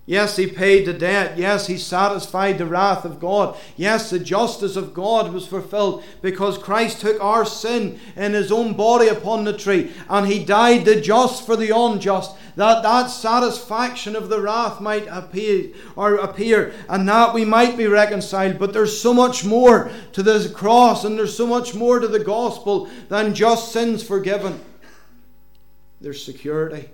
[0.08, 1.38] Yes, he paid the debt.
[1.38, 3.56] Yes, he satisfied the wrath of God.
[3.78, 8.74] Yes, the justice of God was fulfilled because Christ took our sin in his own
[8.74, 14.16] body upon the tree and he died the just for the unjust that that satisfaction
[14.16, 18.58] of the wrath might appear or appear and that we might be reconciled.
[18.58, 22.20] But there's so much more to this cross and there's so much more to the
[22.24, 24.60] gospel than just sins forgiven.
[26.02, 26.90] There's security.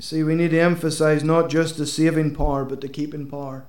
[0.00, 3.66] You see, we need to emphasize not just the saving power, but the keeping power.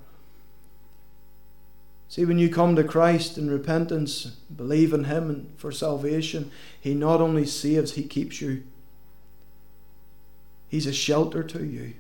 [2.08, 7.20] See, when you come to Christ in repentance, believe in Him for salvation, He not
[7.20, 8.64] only saves, He keeps you.
[10.70, 11.96] He's a shelter to you.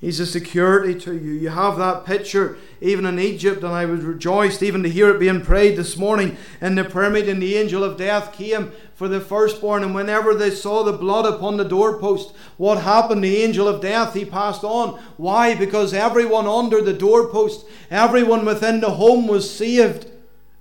[0.00, 1.32] He's a security to you.
[1.32, 5.18] You have that picture even in Egypt, and I was rejoiced even to hear it
[5.18, 7.28] being prayed this morning in the pyramid.
[7.28, 11.26] And the angel of death came for the firstborn, and whenever they saw the blood
[11.26, 13.22] upon the doorpost, what happened?
[13.22, 14.98] The angel of death he passed on.
[15.18, 15.54] Why?
[15.54, 20.06] Because everyone under the doorpost, everyone within the home was saved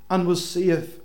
[0.09, 0.99] and was safe.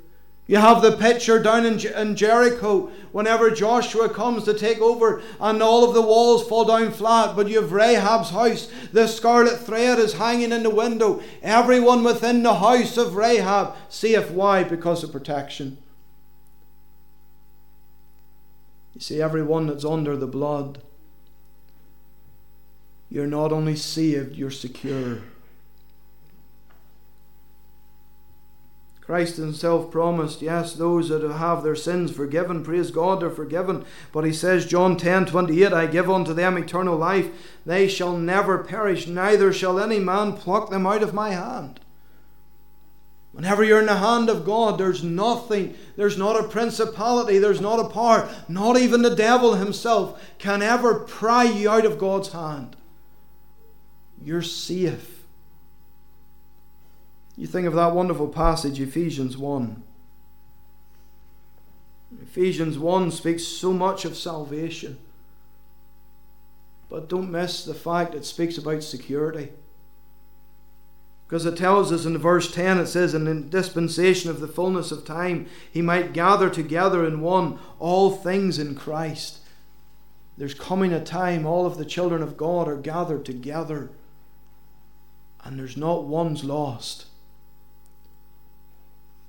[0.48, 5.62] You have the picture down in, in Jericho whenever Joshua comes to take over and
[5.62, 8.68] all of the walls fall down flat, but you have Rahab's house.
[8.92, 11.22] The scarlet thread is hanging in the window.
[11.44, 14.32] Everyone within the house of Rahab safe.
[14.32, 14.64] Why?
[14.64, 15.78] Because of protection.
[19.00, 20.82] You see, everyone that's under the blood,
[23.08, 25.20] you're not only saved, you're secure.
[29.00, 33.86] Christ Himself promised, yes, those that have their sins forgiven, praise God, they're forgiven.
[34.12, 37.30] But He says, John 10 28, I give unto them eternal life.
[37.64, 41.80] They shall never perish, neither shall any man pluck them out of my hand.
[43.40, 47.80] Whenever you're in the hand of God, there's nothing, there's not a principality, there's not
[47.80, 52.76] a power, not even the devil himself can ever pry you out of God's hand.
[54.22, 55.22] You're safe.
[57.34, 59.84] You think of that wonderful passage, Ephesians 1.
[62.20, 64.98] Ephesians 1 speaks so much of salvation.
[66.90, 69.48] But don't miss the fact it speaks about security.
[71.30, 74.90] Because it tells us in verse 10, it says, In the dispensation of the fullness
[74.90, 79.38] of time, he might gather together in one all things in Christ.
[80.36, 83.90] There's coming a time all of the children of God are gathered together,
[85.44, 87.06] and there's not one's lost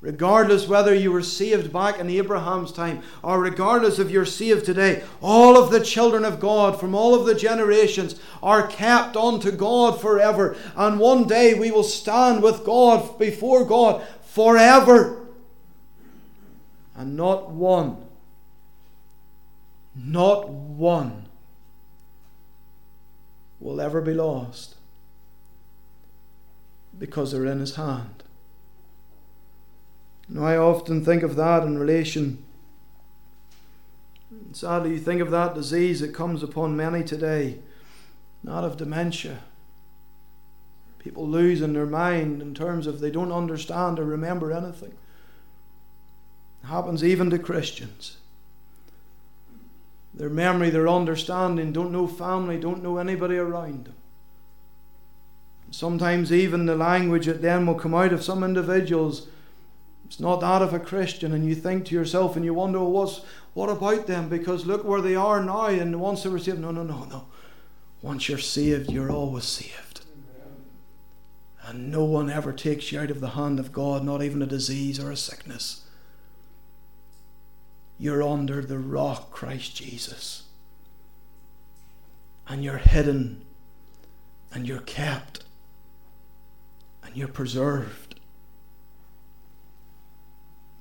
[0.02, 5.04] regardless whether you were saved back in Abraham's time or regardless if you're saved today,
[5.22, 10.02] all of the children of God from all of the generations are kept unto God
[10.02, 10.58] forever.
[10.76, 15.28] And one day we will stand with God before God forever.
[16.96, 17.98] And not one,
[19.96, 21.26] not one
[23.60, 24.76] will ever be lost
[26.98, 28.24] because they're in His hand.
[30.32, 32.44] Now, I often think of that in relation.
[34.54, 37.60] Sadly, you think of that disease that comes upon many today,
[38.42, 39.40] not of dementia.
[41.00, 44.94] People losing their mind in terms of they don't understand or remember anything.
[46.64, 48.16] It happens even to Christians.
[50.14, 53.96] Their memory, their understanding, don't know family, don't know anybody around them.
[55.72, 59.28] Sometimes even the language that then will come out of some individuals
[60.12, 62.92] it's not that of a Christian, and you think to yourself and you wonder, well,
[62.92, 63.22] what's,
[63.54, 64.28] what about them?
[64.28, 67.28] Because look where they are now, and once they saved, no, no, no, no.
[68.02, 70.02] Once you're saved, you're always saved.
[71.66, 74.46] And no one ever takes you out of the hand of God, not even a
[74.46, 75.88] disease or a sickness.
[77.98, 80.44] You're under the rock, Christ Jesus.
[82.50, 83.46] And you're hidden,
[84.54, 85.46] and you're kept,
[87.02, 88.11] and you're preserved.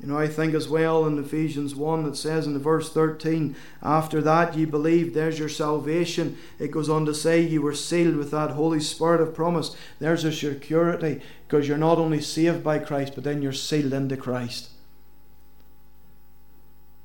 [0.00, 4.22] You know, I think as well in Ephesians 1 that says in verse 13, after
[4.22, 6.38] that ye believed, there's your salvation.
[6.58, 9.76] It goes on to say you were sealed with that Holy Spirit of promise.
[9.98, 14.16] There's your security because you're not only saved by Christ, but then you're sealed into
[14.16, 14.70] Christ.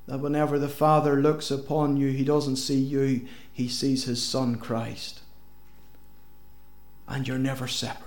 [0.08, 4.56] That whenever the Father looks upon you, he doesn't see you, he sees his Son
[4.56, 5.20] Christ.
[7.10, 8.05] And you're never separated.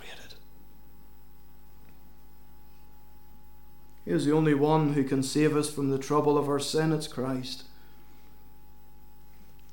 [4.09, 6.92] He is the only one who can save us from the trouble of our sin.
[6.92, 7.64] It's Christ.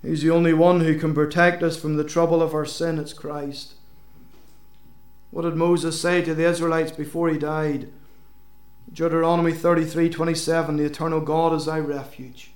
[0.01, 2.99] He's the only one who can protect us from the trouble of our sin.
[2.99, 3.75] It's Christ.
[5.31, 7.87] What did Moses say to the Israelites before he died?
[8.91, 12.51] Deuteronomy 33 27 The eternal God is thy refuge.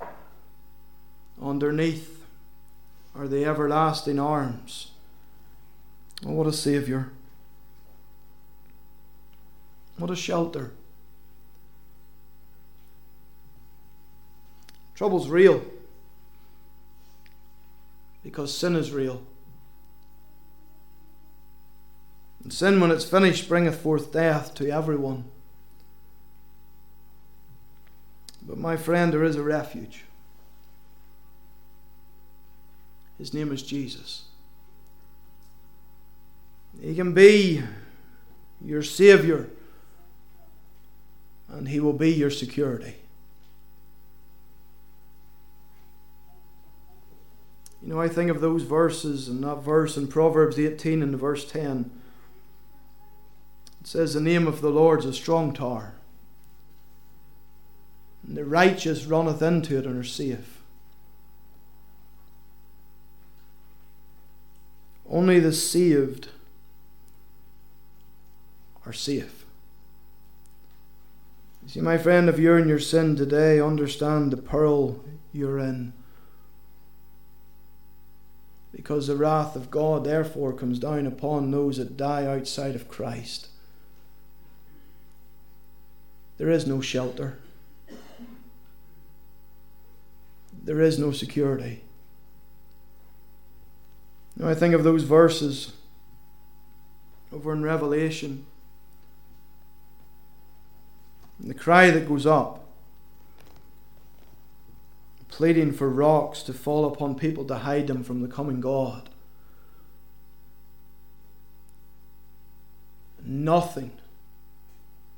[1.41, 2.25] Underneath
[3.15, 4.91] are the everlasting arms.
[6.25, 7.13] Oh, what a Saviour!
[9.97, 10.73] What a shelter!
[14.99, 15.63] Trouble's real
[18.21, 19.21] because sin is real.
[22.43, 25.23] And sin, when it's finished, bringeth forth death to everyone.
[28.41, 30.03] But my friend, there is a refuge.
[33.17, 34.23] His name is Jesus.
[36.81, 37.63] He can be
[38.59, 39.47] your Savior,
[41.47, 42.98] and He will be your security.
[47.89, 51.43] You know, I think of those verses and that verse in Proverbs 18 and verse
[51.43, 51.89] 10.
[53.81, 55.95] It says, The name of the Lord is a strong tower,
[58.27, 60.61] and the righteous runneth into it and are safe.
[65.09, 66.27] Only the saved
[68.85, 69.45] are safe.
[71.65, 75.93] See, my friend, if you're in your sin today, understand the peril you're in
[78.79, 83.49] because the wrath of God therefore comes down upon those that die outside of Christ.
[86.37, 87.39] There is no shelter.
[90.63, 91.81] There is no security.
[94.37, 95.73] Now I think of those verses
[97.33, 98.45] over in Revelation.
[101.37, 102.63] And the cry that goes up
[105.29, 109.09] pleading for rocks to fall upon people to hide them from the coming God.
[113.23, 113.91] Nothing,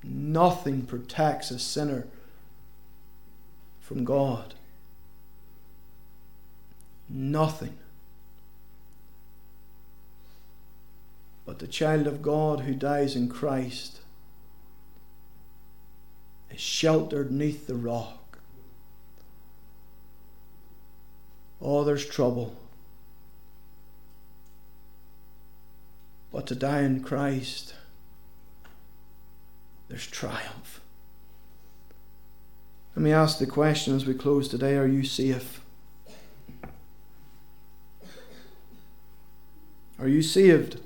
[0.04, 2.08] nothing protects a sinner
[3.80, 4.54] from God.
[7.10, 7.78] Nothing.
[11.46, 14.00] But the child of God who dies in Christ
[16.50, 18.21] is sheltered neath the rock.
[21.62, 22.56] Oh, there's trouble.
[26.32, 27.76] But to die in Christ,
[29.90, 30.80] there's triumph.
[32.96, 35.62] Let me ask the question as we close today are you safe?
[40.00, 40.80] Are you saved?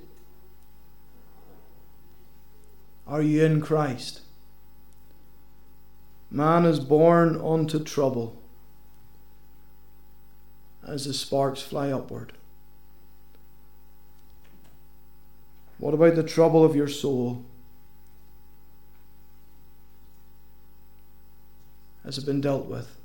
[3.08, 4.22] Are you in Christ?
[6.30, 8.42] Man is born unto trouble
[10.86, 12.34] as the sparks fly upward.
[15.78, 17.44] What about the trouble of your soul?
[22.04, 22.96] Has it been dealt with?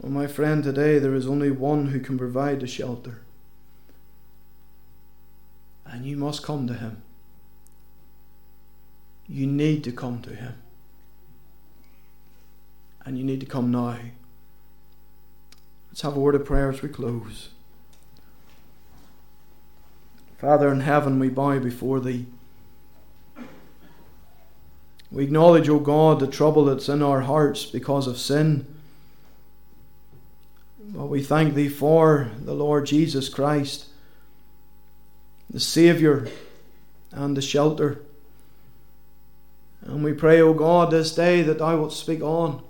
[0.00, 3.20] Well, my friend, today there is only one who can provide the shelter.
[5.84, 7.02] And you must come to him.
[9.28, 10.54] You need to come to him.
[13.04, 13.98] And you need to come now.
[15.98, 17.48] Let's have a word of prayer as we close.
[20.38, 22.26] Father in heaven, we bow before Thee.
[25.10, 28.64] We acknowledge, O God, the trouble that's in our hearts because of sin.
[30.78, 33.86] But we thank Thee for the Lord Jesus Christ,
[35.50, 36.28] the Saviour
[37.10, 38.02] and the shelter.
[39.82, 42.62] And we pray, O God, this day that Thou wilt speak on.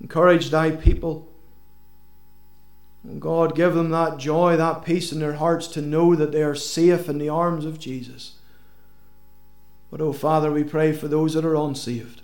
[0.00, 1.28] Encourage Thy people.
[3.18, 6.54] God, give them that joy, that peace in their hearts to know that they are
[6.54, 8.36] safe in the arms of Jesus.
[9.90, 12.22] But, oh Father, we pray for those that are unsaved.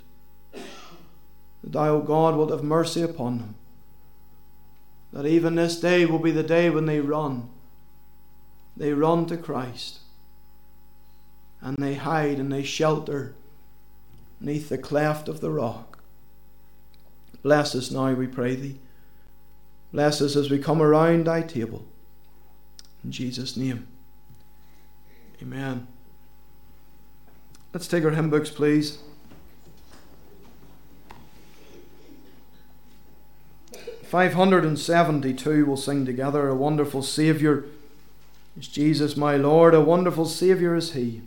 [0.53, 3.55] That Thou, O God, wilt have mercy upon them.
[5.13, 7.51] That even this day will be the day when they run.
[8.77, 9.99] They run to Christ.
[11.61, 13.35] And they hide and they shelter
[14.41, 15.99] neath the cleft of the rock.
[17.43, 18.79] Bless us now, we pray Thee.
[19.93, 21.85] Bless us as we come around thy table.
[23.03, 23.87] In Jesus' name.
[25.43, 25.87] Amen.
[27.73, 28.99] Let's take our hymn books, please.
[34.03, 36.49] Five hundred and seventy-two we'll sing together.
[36.49, 37.65] A wonderful Saviour
[38.59, 39.73] is Jesus, my Lord.
[39.73, 41.23] A wonderful Saviour is He.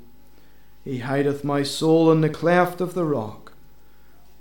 [0.84, 3.53] He hideth my soul in the cleft of the rock,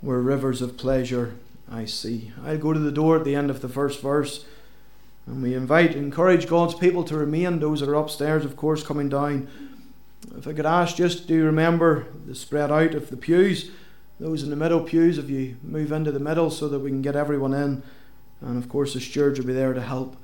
[0.01, 1.35] where rivers of pleasure
[1.73, 2.33] I see.
[2.45, 4.45] I'll go to the door at the end of the first verse.
[5.27, 7.61] And we invite, encourage God's people to remain.
[7.61, 9.49] Those that are upstairs, of course, coming down.
[10.37, 13.71] If I could ask, just do you remember the spread out of the pews.
[14.21, 17.03] Those in the middle pews, if you move into the middle so that we can
[17.03, 17.83] get everyone in.
[18.41, 20.17] And of course, the stewards will be there to help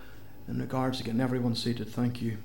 [0.49, 1.89] in regards to getting everyone seated.
[1.89, 2.39] Thank you.